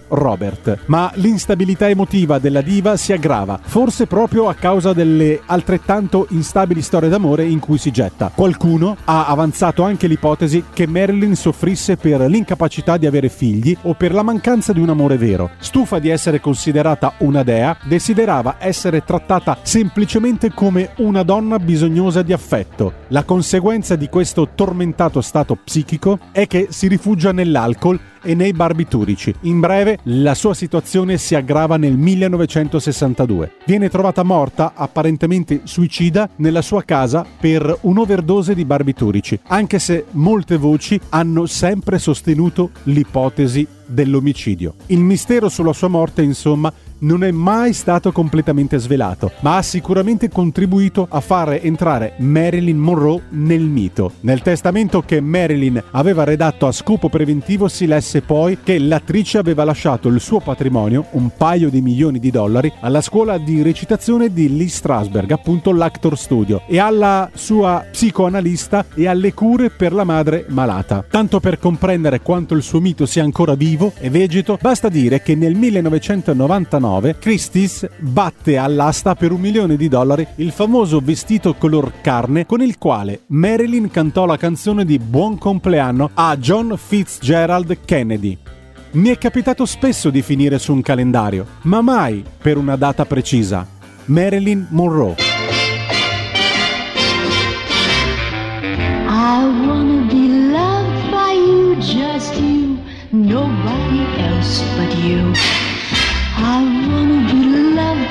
Robert. 0.09 0.79
Ma 0.87 1.11
l'instabilità 1.15 1.89
emotiva 1.89 2.39
della 2.39 2.61
diva 2.61 2.97
si 2.97 3.13
aggrava, 3.13 3.59
forse 3.63 4.07
proprio 4.07 4.49
a 4.49 4.55
causa 4.55 4.93
delle 4.93 5.41
altrettanto 5.47 6.27
instabili 6.31 6.83
storie 6.83 7.09
d'amore 7.09 7.45
in 7.45 7.59
cui 7.59 7.79
si 7.79 7.91
getta. 7.91 8.31
Qualcuno 8.35 8.97
ha 9.05 9.27
avanzato 9.27 9.83
anche 9.83 10.07
l'ipotesi 10.07 10.65
che 10.73 10.87
Marilyn 10.87 11.37
soffrisse 11.37 11.97
per 11.97 12.21
l'incapacità 12.23 12.97
di 12.97 13.07
avere 13.07 13.29
figli 13.29 13.77
o 13.83 13.95
per 13.95 14.13
la 14.13 14.23
mancanza 14.23 14.73
di 14.73 14.81
un 14.81 14.89
amore 14.89 15.17
vero. 15.17 15.51
Stufa 15.59 15.99
di 15.99 16.09
essere 16.09 16.41
considerata 16.41 17.15
una 17.19 17.43
dea, 17.43 17.77
desiderava 17.85 18.57
essere 18.59 19.05
trattata 19.05 19.59
semplicemente 19.63 20.53
come 20.53 20.91
una 20.97 21.23
donna 21.23 21.59
bisognosa 21.59 22.23
di 22.23 22.33
affetto. 22.33 22.93
La 23.09 23.25
conseguenza 23.25 23.97
di 23.97 24.09
questo 24.09 24.49
tormentato 24.55 25.21
stato 25.21 25.57
psichico 25.57 26.19
è 26.33 26.47
che 26.47 26.69
si 26.71 26.89
rifugia 26.89 27.33
nell'alcol 27.33 27.99
e 28.23 28.35
nei 28.35 28.53
barbiturici. 28.53 29.35
In 29.43 29.61
breve, 29.61 29.99
la 30.05 30.35
sua 30.35 30.55
situazione 30.55 31.19
si 31.19 31.35
aggrava 31.35 31.77
nel 31.77 31.97
1962. 31.97 33.53
Viene 33.65 33.89
trovata 33.89 34.23
morta, 34.23 34.73
apparentemente 34.75 35.61
suicida, 35.65 36.29
nella 36.37 36.63
sua 36.63 36.83
casa 36.83 37.25
per 37.39 37.79
un'overdose 37.83 38.55
di 38.55 38.65
barbiturici, 38.65 39.39
anche 39.47 39.79
se 39.79 40.07
molte 40.13 40.57
voci 40.57 41.01
hanno 41.11 41.47
sempre 41.47 41.99
sostenuto 41.99 42.71
l'ipotesi 42.85 43.67
dell'omicidio. 43.87 44.75
Il 44.87 45.01
mistero 45.01 45.49
sulla 45.49 45.73
sua 45.73 45.89
morte, 45.89 46.23
insomma, 46.23 46.73
non 47.01 47.25
è 47.25 47.31
mai 47.31 47.73
stato 47.73 48.13
completamente 48.13 48.79
svelato, 48.79 49.33
ma 49.41 49.57
ha 49.57 49.63
sicuramente 49.63 50.29
contribuito 50.29 51.07
a 51.09 51.21
fare 51.21 51.63
entrare 51.63 52.15
Marilyn 52.19 52.79
Monroe 52.79 53.23
nel 53.31 53.63
mito. 53.63 54.13
Nel 54.21 54.43
testamento 54.43 55.03
che 55.03 55.21
Marilyn 55.21 55.83
aveva 55.93 56.25
redatto 56.25 56.67
a 56.67 56.73
scopo 56.73 57.09
preventivo 57.09 57.69
si 57.69 57.87
lesse 57.87 58.23
poi 58.23 58.59
che 58.63 58.79
l'attrice 58.79 59.39
aveva 59.39 59.65
lasciato 59.65 60.09
il 60.09 60.21
suo 60.21 60.41
patrimonio, 60.41 61.07
un 61.13 61.31
paio 61.37 61.71
di 61.71 61.81
milioni 61.81 62.19
di 62.19 62.31
dollari, 62.31 62.73
alla 62.81 63.01
scuola 63.01 63.39
di 63.39 63.63
recitazione 63.63 64.33
di 64.33 64.57
Lee 64.57 64.69
Strasberg, 64.69 65.31
appunto 65.31 65.73
l'Actor 65.73 66.19
Studio, 66.19 66.63
e 66.67 66.79
alla 66.79 67.31
sua 67.35 67.85
psicoanalista 67.91 68.87
e 68.95 69.07
alle 69.07 69.35
cure 69.35 69.71
per 69.71 69.93
la 69.93 70.05
madre 70.05 70.47
malata. 70.49 71.05
Tanto 71.09 71.41
per 71.41 71.59
comprendere 71.59 72.21
quanto 72.21 72.55
il 72.55 72.63
suo 72.63 72.81
mito 72.81 73.07
sia 73.07 73.23
ancora 73.23 73.55
vivo 73.55 73.93
e 73.99 74.11
vegeto, 74.11 74.59
basta 74.61 74.89
dire 74.89 75.23
che 75.23 75.35
nel 75.35 75.55
1999 75.55 76.88
Christie's 77.19 77.87
batte 77.99 78.57
all'asta 78.57 79.15
per 79.15 79.31
un 79.31 79.41
milione 79.41 79.77
di 79.77 79.89
dollari 79.89 80.27
il 80.37 80.53
famoso 80.53 81.01
vestito 81.01 81.55
color 81.55 82.01
carne 82.01 82.47
con 82.47 82.63
il 82.63 82.79
quale 82.79 83.21
Marilyn 83.27 83.91
cantò 83.91 84.25
la 84.25 84.39
canzone 84.39 84.85
di 84.87 84.99
Buon 84.99 85.37
compleanno 85.37 86.11
a 86.15 86.37
John 86.39 86.75
Fitzgerald 86.77 87.79
Kennedy. 87.85 88.39
Mi 88.93 89.11
è 89.11 89.19
capitato 89.19 89.67
spesso 89.67 90.09
di 90.09 90.23
finire 90.23 90.59
su 90.59 90.73
un 90.73 90.81
calendario, 90.81 91.45
ma 91.63 91.83
mai 91.83 92.25
per 92.41 92.57
una 92.57 92.77
data 92.77 93.05
precisa. 93.05 93.67
Marilyn 94.07 94.67
Monroe. 94.71 95.17
I 99.07 99.45
wanna 99.67 100.07
be 100.11 100.51
loved 100.51 101.11
by 101.11 101.33
you, 101.35 101.77
just 101.77 102.35
you, 102.37 102.79
nobody 103.11 104.07
else 104.19 104.63
but 104.77 104.95
you. 105.05 105.33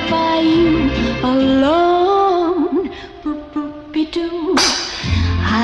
By 0.09 0.39
you 0.39 0.89
alone. 1.23 2.89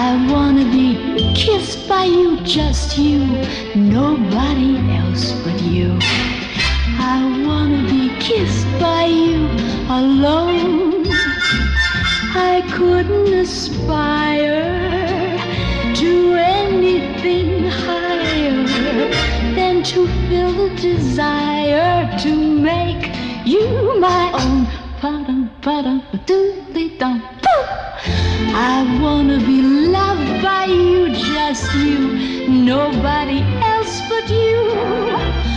I 0.05 0.27
wanna 0.31 0.65
be 0.65 1.33
kissed 1.35 1.87
by 1.87 2.05
you, 2.05 2.39
just 2.41 2.97
you, 2.97 3.19
nobody 3.75 4.77
else 4.97 5.31
but 5.43 5.61
you. 5.61 5.97
I 6.99 7.43
wanna 7.45 7.83
be 7.89 8.09
kissed 8.19 8.67
by 8.79 9.05
you 9.05 9.47
alone. 9.89 11.05
I 12.35 12.63
couldn't 12.73 13.33
aspire 13.33 14.63
to 15.95 16.33
anything 16.35 17.65
higher 17.65 18.63
than 19.55 19.83
to 19.83 20.07
feel 20.27 20.51
the 20.51 20.75
desire 20.81 22.17
to 22.19 22.35
make 22.35 23.11
you 23.45 23.99
my 23.99 24.31
own. 24.33 24.65
Ba-dum, 25.01 25.51
ba-dum, 25.61 26.01
ba-doodly-dum, 26.11 27.19
boo. 27.43 27.63
I 28.55 28.99
wanna 29.01 29.37
be 29.39 29.61
loved 29.61 30.41
by 30.41 30.65
you, 30.65 31.09
just 31.09 31.73
you, 31.75 32.47
nobody 32.47 33.41
else 33.61 34.01
but 34.07 34.29
you. 34.29 35.52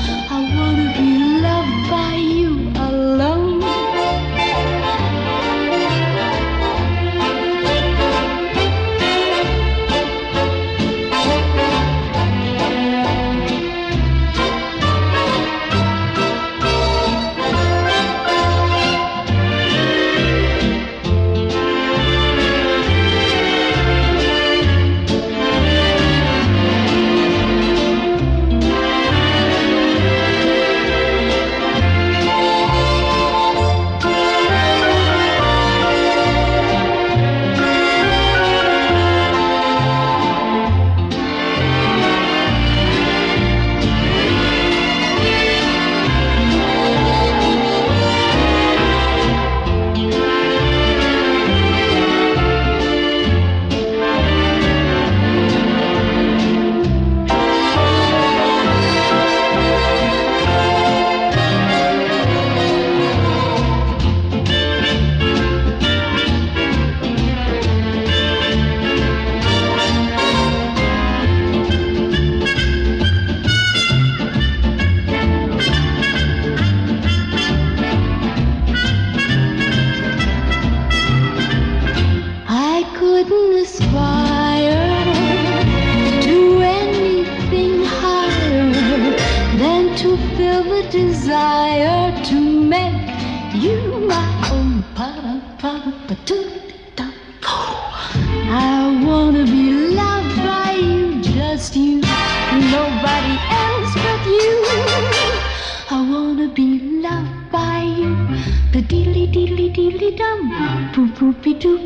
Diddly 108.87 109.28
diddly 109.28 109.70
diddly 109.70 110.14
dum, 110.14 110.91
boop 110.95 111.18
boopy 111.18 111.57
doo. 111.57 111.78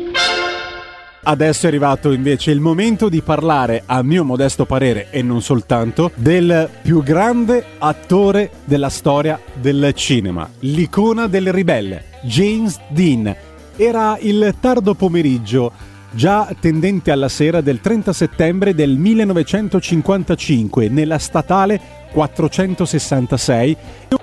Adesso 1.23 1.65
è 1.65 1.69
arrivato 1.69 2.11
invece 2.11 2.49
il 2.51 2.59
momento 2.59 3.07
di 3.07 3.21
parlare, 3.21 3.83
a 3.85 4.01
mio 4.01 4.23
modesto 4.23 4.65
parere 4.65 5.07
e 5.11 5.21
non 5.21 5.41
soltanto, 5.41 6.11
del 6.15 6.67
più 6.81 7.03
grande 7.03 7.63
attore 7.77 8.49
della 8.65 8.89
storia 8.89 9.39
del 9.53 9.91
cinema, 9.93 10.49
l'icona 10.59 11.27
del 11.27 11.51
ribelle, 11.51 12.05
James 12.23 12.79
Dean. 12.89 13.35
Era 13.75 14.17
il 14.19 14.55
tardo 14.59 14.95
pomeriggio, 14.95 15.71
già 16.11 16.51
tendente 16.59 17.11
alla 17.11 17.29
sera 17.29 17.61
del 17.61 17.81
30 17.81 18.13
settembre 18.13 18.73
del 18.73 18.97
1955, 18.97 20.89
nella 20.89 21.19
statale 21.19 21.79
466 22.11 23.77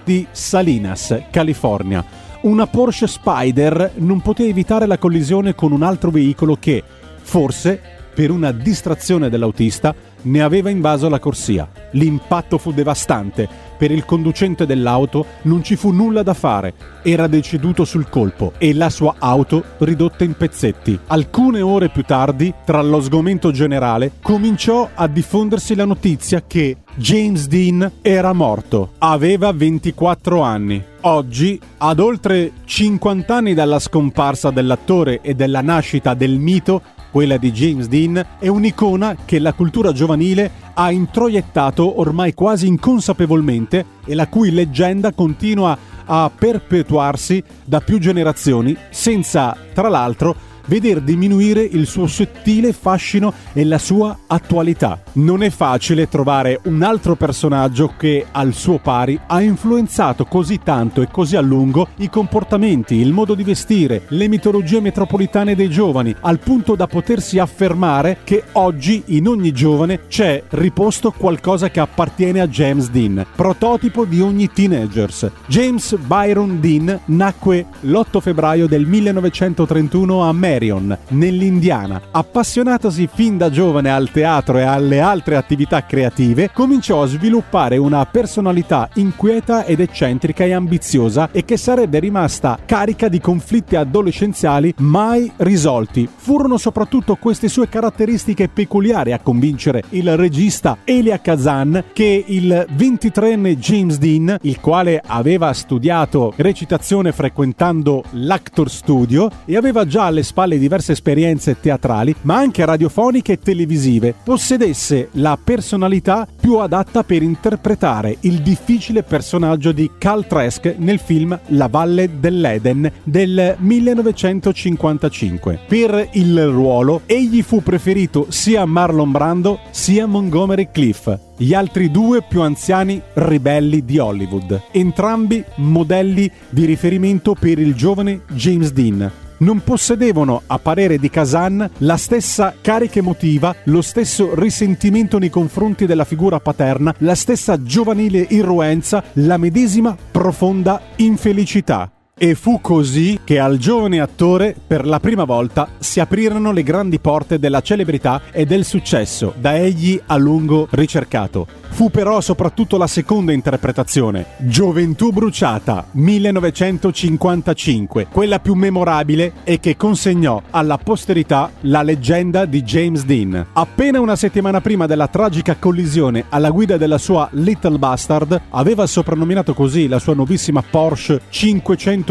di 0.04 0.26
Salinas, 0.32 1.16
California. 1.30 2.27
Una 2.40 2.68
Porsche 2.68 3.08
Spider 3.08 3.94
non 3.96 4.20
poté 4.20 4.46
evitare 4.46 4.86
la 4.86 4.96
collisione 4.96 5.56
con 5.56 5.72
un 5.72 5.82
altro 5.82 6.12
veicolo 6.12 6.56
che, 6.60 6.84
forse, 7.20 7.80
per 8.14 8.30
una 8.30 8.52
distrazione 8.52 9.28
dell'autista, 9.28 9.92
ne 10.22 10.42
aveva 10.42 10.70
invaso 10.70 11.08
la 11.08 11.18
corsia. 11.18 11.68
L'impatto 11.92 12.58
fu 12.58 12.72
devastante. 12.72 13.48
Per 13.78 13.90
il 13.90 14.04
conducente 14.04 14.66
dell'auto 14.66 15.24
non 15.42 15.62
ci 15.62 15.76
fu 15.76 15.90
nulla 15.90 16.22
da 16.22 16.34
fare. 16.34 16.74
Era 17.02 17.26
deceduto 17.26 17.84
sul 17.84 18.08
colpo 18.08 18.52
e 18.58 18.74
la 18.74 18.90
sua 18.90 19.14
auto 19.18 19.62
ridotta 19.78 20.24
in 20.24 20.34
pezzetti. 20.36 20.98
Alcune 21.06 21.60
ore 21.60 21.88
più 21.88 22.02
tardi, 22.02 22.52
tra 22.64 22.82
lo 22.82 23.00
sgomento 23.00 23.50
generale, 23.52 24.12
cominciò 24.20 24.88
a 24.92 25.06
diffondersi 25.06 25.74
la 25.74 25.84
notizia 25.84 26.42
che 26.46 26.78
James 26.96 27.46
Dean 27.46 27.90
era 28.02 28.32
morto. 28.32 28.94
Aveva 28.98 29.52
24 29.52 30.40
anni. 30.40 30.82
Oggi, 31.02 31.60
ad 31.78 32.00
oltre 32.00 32.50
50 32.64 33.36
anni 33.36 33.54
dalla 33.54 33.78
scomparsa 33.78 34.50
dell'attore 34.50 35.20
e 35.20 35.34
della 35.34 35.60
nascita 35.60 36.14
del 36.14 36.38
mito, 36.38 36.82
quella 37.10 37.36
di 37.36 37.50
James 37.52 37.86
Dean 37.86 38.24
è 38.38 38.48
un'icona 38.48 39.16
che 39.24 39.38
la 39.38 39.52
cultura 39.52 39.92
giovanile 39.92 40.50
ha 40.74 40.90
introiettato 40.90 42.00
ormai 42.00 42.34
quasi 42.34 42.66
inconsapevolmente 42.66 43.84
e 44.04 44.14
la 44.14 44.28
cui 44.28 44.50
leggenda 44.50 45.12
continua 45.12 45.76
a 46.04 46.30
perpetuarsi 46.34 47.42
da 47.64 47.80
più 47.80 47.98
generazioni 47.98 48.76
senza, 48.90 49.56
tra 49.74 49.88
l'altro, 49.88 50.47
veder 50.68 51.00
diminuire 51.00 51.62
il 51.62 51.86
suo 51.86 52.06
sottile 52.06 52.72
fascino 52.72 53.32
e 53.52 53.64
la 53.64 53.78
sua 53.78 54.16
attualità. 54.26 55.02
Non 55.14 55.42
è 55.42 55.50
facile 55.50 56.08
trovare 56.08 56.60
un 56.64 56.82
altro 56.82 57.16
personaggio 57.16 57.94
che 57.98 58.26
al 58.30 58.52
suo 58.54 58.78
pari 58.78 59.18
ha 59.26 59.42
influenzato 59.42 60.24
così 60.24 60.60
tanto 60.62 61.02
e 61.02 61.08
così 61.10 61.36
a 61.36 61.40
lungo 61.40 61.88
i 61.96 62.08
comportamenti, 62.08 62.94
il 62.96 63.12
modo 63.12 63.34
di 63.34 63.42
vestire, 63.42 64.02
le 64.08 64.28
mitologie 64.28 64.80
metropolitane 64.80 65.54
dei 65.54 65.68
giovani, 65.68 66.14
al 66.20 66.38
punto 66.38 66.76
da 66.76 66.86
potersi 66.86 67.38
affermare 67.38 68.18
che 68.24 68.44
oggi 68.52 69.02
in 69.06 69.26
ogni 69.26 69.52
giovane 69.52 70.06
c'è 70.06 70.42
riposto 70.50 71.10
qualcosa 71.10 71.70
che 71.70 71.80
appartiene 71.80 72.40
a 72.40 72.48
James 72.48 72.90
Dean, 72.90 73.26
prototipo 73.34 74.04
di 74.04 74.20
ogni 74.20 74.50
teenagers. 74.52 75.30
James 75.46 75.96
Byron 75.96 76.60
Dean 76.60 77.00
nacque 77.06 77.66
l'8 77.80 78.20
febbraio 78.20 78.66
del 78.66 78.86
1931 78.86 80.28
a 80.28 80.32
Marion, 80.58 80.98
nell'Indiana. 81.10 82.00
Appassionatosi 82.10 83.08
fin 83.12 83.36
da 83.36 83.48
giovane 83.48 83.90
al 83.90 84.10
teatro 84.10 84.58
e 84.58 84.62
alle 84.62 84.98
altre 84.98 85.36
attività 85.36 85.84
creative, 85.84 86.50
cominciò 86.52 87.02
a 87.02 87.06
sviluppare 87.06 87.76
una 87.76 88.04
personalità 88.06 88.88
inquieta 88.94 89.64
ed 89.64 89.78
eccentrica 89.78 90.44
e 90.44 90.52
ambiziosa 90.52 91.28
e 91.30 91.44
che 91.44 91.56
sarebbe 91.56 92.00
rimasta 92.00 92.58
carica 92.66 93.08
di 93.08 93.20
conflitti 93.20 93.76
adolescenziali 93.76 94.74
mai 94.78 95.30
risolti. 95.36 96.08
Furono 96.12 96.56
soprattutto 96.56 97.14
queste 97.14 97.48
sue 97.48 97.68
caratteristiche 97.68 98.48
peculiari 98.48 99.12
a 99.12 99.20
convincere 99.20 99.84
il 99.90 100.16
regista 100.16 100.78
Elia 100.84 101.20
Kazan 101.20 101.84
che 101.92 102.24
il 102.26 102.66
23enne 102.76 103.56
James 103.56 103.98
Dean, 103.98 104.36
il 104.42 104.58
quale 104.60 105.00
aveva 105.06 105.52
studiato 105.52 106.32
recitazione 106.36 107.12
frequentando 107.12 108.02
l'Actor 108.12 108.68
Studio 108.68 109.30
e 109.44 109.56
aveva 109.56 109.86
già 109.86 110.06
alle 110.06 110.22
spalle 110.22 110.47
diverse 110.56 110.92
esperienze 110.92 111.58
teatrali, 111.60 112.14
ma 112.22 112.36
anche 112.36 112.64
radiofoniche 112.64 113.32
e 113.32 113.38
televisive, 113.40 114.14
possedesse 114.22 115.08
la 115.12 115.36
personalità 115.42 116.28
più 116.40 116.58
adatta 116.58 117.02
per 117.02 117.22
interpretare 117.22 118.18
il 118.20 118.40
difficile 118.40 119.02
personaggio 119.02 119.72
di 119.72 119.90
Cal 119.98 120.26
Trask 120.26 120.76
nel 120.78 121.00
film 121.00 121.38
La 121.48 121.66
Valle 121.66 122.20
dell'Eden 122.20 122.90
del 123.02 123.56
1955. 123.58 125.58
Per 125.66 126.10
il 126.12 126.46
ruolo 126.46 127.02
egli 127.06 127.42
fu 127.42 127.62
preferito 127.62 128.26
sia 128.28 128.64
Marlon 128.64 129.10
Brando 129.10 129.58
sia 129.70 130.06
Montgomery 130.06 130.68
Cliff, 130.72 131.16
gli 131.36 131.54
altri 131.54 131.90
due 131.90 132.22
più 132.22 132.42
anziani 132.42 133.00
ribelli 133.14 133.84
di 133.84 133.98
Hollywood, 133.98 134.60
entrambi 134.72 135.42
modelli 135.56 136.30
di 136.48 136.64
riferimento 136.64 137.34
per 137.34 137.58
il 137.58 137.74
giovane 137.74 138.22
James 138.30 138.72
Dean. 138.72 139.27
Non 139.38 139.62
possedevano, 139.62 140.42
a 140.46 140.58
parere 140.58 140.98
di 140.98 141.10
Kazan, 141.10 141.70
la 141.78 141.96
stessa 141.96 142.54
carica 142.60 142.98
emotiva, 142.98 143.54
lo 143.64 143.82
stesso 143.82 144.34
risentimento 144.34 145.18
nei 145.18 145.30
confronti 145.30 145.86
della 145.86 146.04
figura 146.04 146.40
paterna, 146.40 146.94
la 146.98 147.14
stessa 147.14 147.62
giovanile 147.62 148.26
irruenza, 148.30 149.04
la 149.14 149.36
medesima 149.36 149.96
profonda 150.10 150.80
infelicità. 150.96 151.90
E 152.20 152.34
fu 152.34 152.60
così 152.60 153.20
che 153.22 153.38
al 153.38 153.58
giovane 153.58 154.00
attore 154.00 154.52
per 154.66 154.84
la 154.84 154.98
prima 154.98 155.22
volta 155.22 155.68
si 155.78 156.00
aprirono 156.00 156.50
le 156.50 156.64
grandi 156.64 156.98
porte 156.98 157.38
della 157.38 157.60
celebrità 157.60 158.22
e 158.32 158.44
del 158.44 158.64
successo, 158.64 159.32
da 159.38 159.56
egli 159.56 160.00
a 160.04 160.16
lungo 160.16 160.66
ricercato. 160.70 161.46
Fu 161.70 161.90
però 161.90 162.20
soprattutto 162.20 162.76
la 162.76 162.88
seconda 162.88 163.30
interpretazione, 163.30 164.26
Gioventù 164.38 165.12
bruciata, 165.12 165.86
1955, 165.92 168.08
quella 168.10 168.40
più 168.40 168.54
memorabile 168.54 169.34
e 169.44 169.60
che 169.60 169.76
consegnò 169.76 170.42
alla 170.50 170.76
posterità 170.76 171.52
la 171.60 171.82
leggenda 171.82 172.46
di 172.46 172.62
James 172.62 173.04
Dean. 173.04 173.46
Appena 173.52 174.00
una 174.00 174.16
settimana 174.16 174.60
prima 174.60 174.86
della 174.86 175.06
tragica 175.06 175.54
collisione 175.56 176.24
alla 176.30 176.50
guida 176.50 176.76
della 176.76 176.98
sua 176.98 177.28
Little 177.32 177.78
Bastard, 177.78 178.40
aveva 178.50 178.84
soprannominato 178.86 179.54
così 179.54 179.86
la 179.86 180.00
sua 180.00 180.14
nuovissima 180.14 180.64
Porsche 180.68 181.20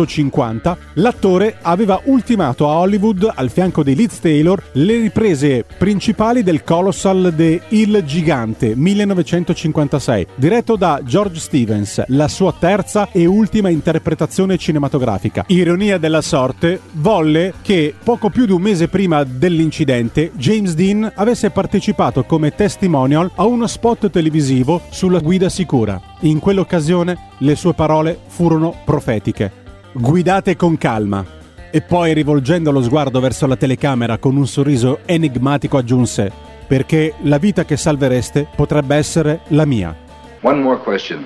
550, 0.06 0.78
l'attore 0.96 1.58
aveva 1.62 2.00
ultimato 2.06 2.70
a 2.70 2.78
Hollywood, 2.78 3.32
al 3.34 3.50
fianco 3.50 3.84
di 3.84 3.96
Liz 3.96 4.20
Taylor, 4.20 4.62
le 4.74 4.98
riprese 4.98 5.66
principali 5.78 6.44
del 6.44 6.64
Colossal 6.64 7.34
de 7.34 7.62
Il 7.70 8.04
Gigante 8.06 8.76
1956, 8.76 10.28
diretto 10.36 10.76
da 10.76 11.02
George 11.04 11.40
Stevens, 11.40 12.04
la 12.08 12.28
sua 12.28 12.54
terza 12.58 13.10
e 13.12 13.26
ultima 13.26 13.70
interpretazione 13.70 14.58
cinematografica. 14.58 15.46
Ironia 15.48 15.98
della 15.98 16.22
sorte, 16.22 16.80
volle 16.94 17.54
che 17.62 17.94
poco 18.04 18.30
più 18.30 18.46
di 18.46 18.52
un 18.52 18.62
mese 18.62 18.88
prima 18.88 19.24
dell'incidente 19.24 20.32
James 20.36 20.74
Dean 20.74 21.12
avesse 21.16 21.50
partecipato 21.50 22.24
come 22.24 22.54
testimonial 22.54 23.32
a 23.36 23.46
uno 23.46 23.68
spot 23.68 24.10
televisivo 24.10 24.82
sulla 24.90 25.20
guida 25.20 25.50
sicura. 25.50 26.00
In 26.22 26.40
quell'occasione 26.40 27.18
le 27.40 27.56
sue 27.56 27.74
parole 27.74 28.18
furono 28.28 28.76
profetiche. 28.84 29.67
Guidate 30.00 30.56
con 30.56 30.78
calma. 30.78 31.26
E 31.72 31.82
poi 31.82 32.14
rivolgendo 32.14 32.72
lo 32.72 32.84
sguardo 32.84 33.20
verso 33.20 33.48
la 33.48 33.56
telecamera 33.56 34.20
con 34.20 34.36
un 34.36 34.46
sorriso 34.46 35.00
enigmatico 35.06 35.76
aggiunse, 35.78 36.32
perché 36.68 37.16
la 37.24 37.40
vita 37.40 37.66
che 37.66 37.78
salvereste 37.78 38.48
potrebbe 38.56 38.96
essere 38.96 39.42
la 39.48 39.66
mia. 39.66 39.96
One 40.42 40.62
more 40.62 40.80
question. 40.80 41.26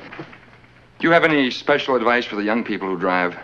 Do 1.00 1.08
you 1.08 1.12
have 1.14 1.26
any 1.26 1.52
special 1.52 1.96
advice 1.96 2.26
for 2.26 2.38
the 2.38 2.46
young 2.46 2.64
people 2.64 2.88
who 2.88 2.98
drive? 2.98 3.38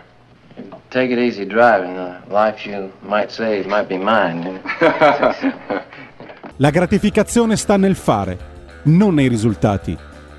Take 0.88 1.12
it 1.12 1.18
easy 1.18 1.44
driving. 1.44 1.94
The 1.94 2.20
life 2.32 2.66
you 2.66 2.90
might 3.02 3.30
save 3.30 3.66
might 3.66 3.86
be 3.86 3.98
mine. 3.98 4.62
La 6.56 6.70
gratificazione 6.70 7.56
sta 7.56 7.76
nel 7.76 7.96
fare, 7.96 8.38
non 8.84 9.12
nei 9.12 9.28
risultati. 9.28 9.94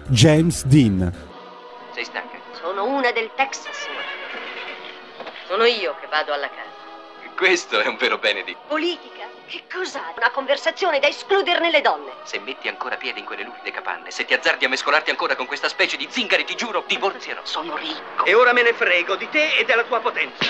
James 0.08 0.66
Dean. 0.66 1.14
Sei 1.94 2.04
stanca? 2.04 2.38
Sono 2.60 2.86
una 2.86 3.12
del 3.12 3.30
Texas. 3.36 3.99
Sono 5.50 5.66
io 5.66 5.96
che 6.00 6.06
vado 6.06 6.32
alla 6.32 6.48
casa. 6.48 6.70
Questo 7.36 7.80
è 7.80 7.88
un 7.88 7.98
vero 7.98 8.20
bene 8.20 8.44
di... 8.44 8.56
Politica, 8.68 9.26
Che 9.48 9.64
cos'ha? 9.74 10.14
Una 10.16 10.30
conversazione 10.30 11.00
da 11.00 11.08
escluderne 11.08 11.72
le 11.72 11.82
donne. 11.82 12.12
Se 12.22 12.38
metti 12.38 12.68
ancora 12.68 12.98
piede 12.98 13.18
in 13.18 13.26
quelle 13.26 13.42
luride 13.42 13.72
capanne, 13.72 14.12
se 14.12 14.26
ti 14.26 14.36
azzardi 14.36 14.66
a 14.66 14.70
mescolarti 14.70 15.10
ancora 15.10 15.36
con 15.36 15.48
questa 15.48 15.68
specie 15.68 15.98
di 15.98 16.08
zingari, 16.08 16.46
ti 16.46 16.54
giuro, 16.54 16.84
divorzierò. 16.86 17.42
Sono 17.46 17.76
ricco. 17.78 18.26
E 18.26 18.36
ora 18.36 18.54
me 18.54 18.62
ne 18.62 18.74
frego 18.74 19.16
di 19.16 19.28
te 19.30 19.56
e 19.56 19.66
della 19.66 19.86
tua 19.86 20.00
potenza. 20.02 20.46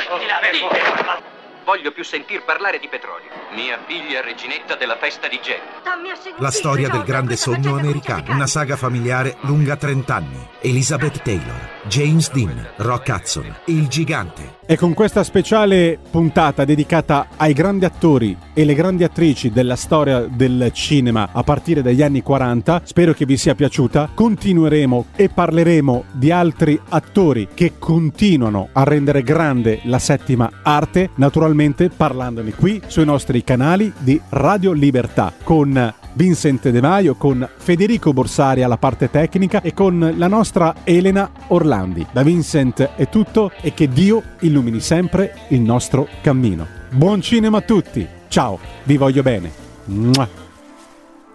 Voglio 1.64 1.92
più 1.94 2.04
sentir 2.04 2.44
parlare 2.44 2.78
di 2.78 2.90
petrolio. 2.90 3.30
Mia 3.52 3.80
figlia 3.86 4.20
reginetta 4.20 4.76
della 4.76 4.98
festa 4.98 5.30
di 5.30 5.40
Jenny. 5.40 5.82
Dammi 5.82 6.12
a 6.12 6.16
seguire. 6.16 6.44
La 6.44 6.52
storia 6.52 6.90
del 6.90 7.04
grande 7.04 7.38
sogno 7.38 7.78
americano. 7.78 8.34
Una 8.34 8.48
saga 8.48 8.76
familiare 8.76 9.38
lunga 9.44 9.78
30 9.78 10.14
anni. 10.14 10.49
Elizabeth 10.62 11.22
Taylor, 11.22 11.70
James 11.88 12.30
Dean, 12.34 12.54
Rock 12.78 13.08
Hudson, 13.08 13.56
Il 13.66 13.88
Gigante. 13.88 14.58
E 14.66 14.76
con 14.76 14.94
questa 14.94 15.24
speciale 15.24 15.98
puntata 16.12 16.66
dedicata 16.66 17.30
ai 17.38 17.54
grandi 17.54 17.86
attori 17.86 18.38
e 18.54 18.66
le 18.66 18.74
grandi 18.74 19.04
attrici 19.04 19.52
della 19.52 19.78
storia 19.78 20.20
del 20.20 20.72
cinema 20.74 21.30
a 21.32 21.44
partire 21.44 21.82
dagli 21.82 22.02
anni 22.02 22.22
40, 22.22 22.82
spero 22.84 23.14
che 23.14 23.26
vi 23.26 23.38
sia 23.38 23.56
piaciuta. 23.56 24.12
Continueremo 24.14 25.06
e 25.16 25.30
parleremo 25.30 26.04
di 26.12 26.30
altri 26.30 26.80
attori 26.90 27.48
che 27.54 27.74
continuano 27.80 28.70
a 28.74 28.84
rendere 28.84 29.24
grande 29.24 29.80
la 29.84 30.00
settima 30.00 30.52
arte, 30.62 31.12
naturalmente 31.16 31.90
parlandone 31.90 32.54
qui 32.54 32.82
sui 32.86 33.06
nostri 33.06 33.44
canali 33.44 33.92
di 33.98 34.20
Radio 34.30 34.74
Libertà 34.74 35.34
con 35.42 35.94
Vincent 36.14 36.70
De 36.70 36.82
Maio, 36.82 37.16
con 37.16 37.48
Federico 37.56 38.12
Borsari 38.14 38.62
alla 38.62 38.78
parte 38.78 39.10
tecnica 39.10 39.62
e 39.62 39.74
con 39.74 40.14
la 40.18 40.28
nostra 40.28 40.49
Elena 40.84 41.30
Orlandi. 41.48 42.06
Da 42.12 42.24
Vincent 42.24 42.82
è 42.96 43.08
tutto 43.08 43.52
e 43.62 43.74
che 43.74 43.88
Dio 43.88 44.24
illumini 44.40 44.80
sempre 44.80 45.46
il 45.50 45.62
nostro 45.62 46.08
cammino. 46.22 46.66
Buon 46.90 47.22
cinema 47.22 47.60
a 47.60 47.62
tutti, 47.62 48.08
ciao, 48.28 48.60
vi 48.84 48.98
voglio 48.98 49.22
bene. 49.22 49.52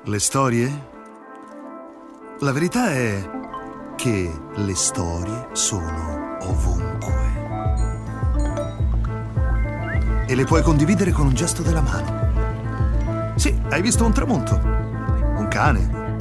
Le 0.05 0.19
storie? 0.19 0.93
La 2.41 2.53
verità 2.53 2.91
è 2.91 3.31
che 3.97 4.31
le 4.55 4.75
storie 4.75 5.49
sono 5.53 6.37
ovunque. 6.41 7.33
E 10.27 10.35
le 10.35 10.45
puoi 10.45 10.63
condividere 10.63 11.13
con 11.13 11.27
un 11.27 11.35
gesto 11.35 11.63
della 11.63 11.83
mano. 11.83 13.33
Sì, 13.37 13.57
hai 13.71 13.81
visto 13.81 14.05
un 14.05 14.13
tramonto, 14.13 14.61
un 14.65 15.47
cane, 15.49 16.17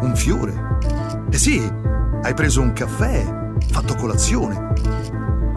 un 0.00 0.16
fiore. 0.16 0.78
E 1.30 1.36
sì, 1.36 1.60
hai 2.22 2.34
preso 2.34 2.60
un 2.60 2.72
caffè, 2.72 3.24
fatto 3.70 3.94
colazione. 3.94 4.72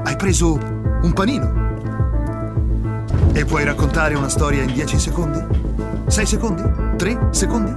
Hai 0.03 0.16
preso 0.16 0.57
un 1.01 1.14
panino. 1.14 1.70
E 3.34 3.45
puoi 3.45 3.64
raccontare 3.64 4.16
una 4.16 4.30
storia 4.30 4.64
in 4.64 4.74
10 4.74 4.99
secondi? 4.99 5.43
6 6.07 6.26
secondi? 6.26 6.64
3 6.97 7.28
secondi? 7.32 7.74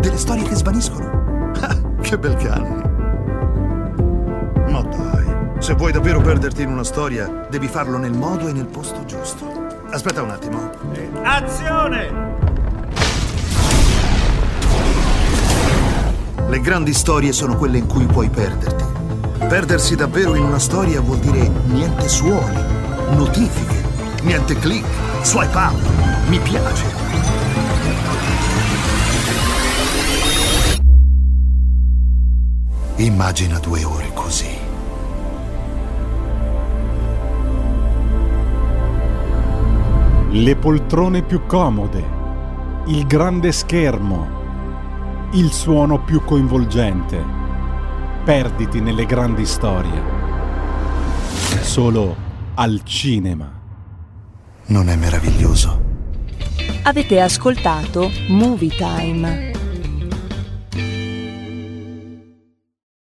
Delle 0.00 0.16
storie 0.18 0.44
che 0.44 0.54
svaniscono. 0.54 1.22
Ah, 1.64 1.76
che 2.02 2.18
bel 2.18 2.34
cane. 2.34 2.68
Ma 4.68 4.82
dai, 4.82 5.24
se 5.58 5.74
vuoi 5.74 5.92
davvero 5.92 6.20
perderti 6.20 6.62
in 6.62 6.68
una 6.68 6.82
storia, 6.82 7.46
devi 7.48 7.68
farlo 7.68 7.96
nel 7.96 8.12
modo 8.12 8.48
e 8.48 8.52
nel 8.52 8.66
posto 8.66 9.04
giusto. 9.04 9.46
Aspetta 9.90 10.20
un 10.20 10.30
attimo. 10.30 10.70
Azione! 11.22 12.33
Le 16.54 16.60
grandi 16.60 16.94
storie 16.94 17.32
sono 17.32 17.56
quelle 17.56 17.78
in 17.78 17.88
cui 17.88 18.06
puoi 18.06 18.30
perderti. 18.30 18.84
Perdersi 19.48 19.96
davvero 19.96 20.36
in 20.36 20.44
una 20.44 20.60
storia 20.60 21.00
vuol 21.00 21.18
dire 21.18 21.50
niente 21.66 22.08
suoni, 22.08 22.62
notifiche, 23.16 23.82
niente 24.22 24.56
click, 24.60 24.86
swipe 25.22 25.56
up, 25.56 26.28
mi 26.28 26.38
piace. 26.38 26.84
Immagina 32.98 33.58
due 33.58 33.82
ore 33.82 34.12
così. 34.14 34.56
Le 40.30 40.56
poltrone 40.56 41.22
più 41.22 41.46
comode, 41.46 42.04
il 42.86 43.04
grande 43.08 43.50
schermo, 43.50 44.33
il 45.34 45.50
suono 45.50 46.00
più 46.00 46.22
coinvolgente. 46.22 47.22
Perditi 48.24 48.80
nelle 48.80 49.04
grandi 49.04 49.44
storie. 49.44 50.00
Solo 51.60 52.14
al 52.54 52.82
cinema. 52.84 53.50
Non 54.66 54.88
è 54.88 54.94
meraviglioso? 54.94 55.82
Avete 56.84 57.20
ascoltato 57.20 58.10
Movie 58.28 58.76
Time. 58.76 59.53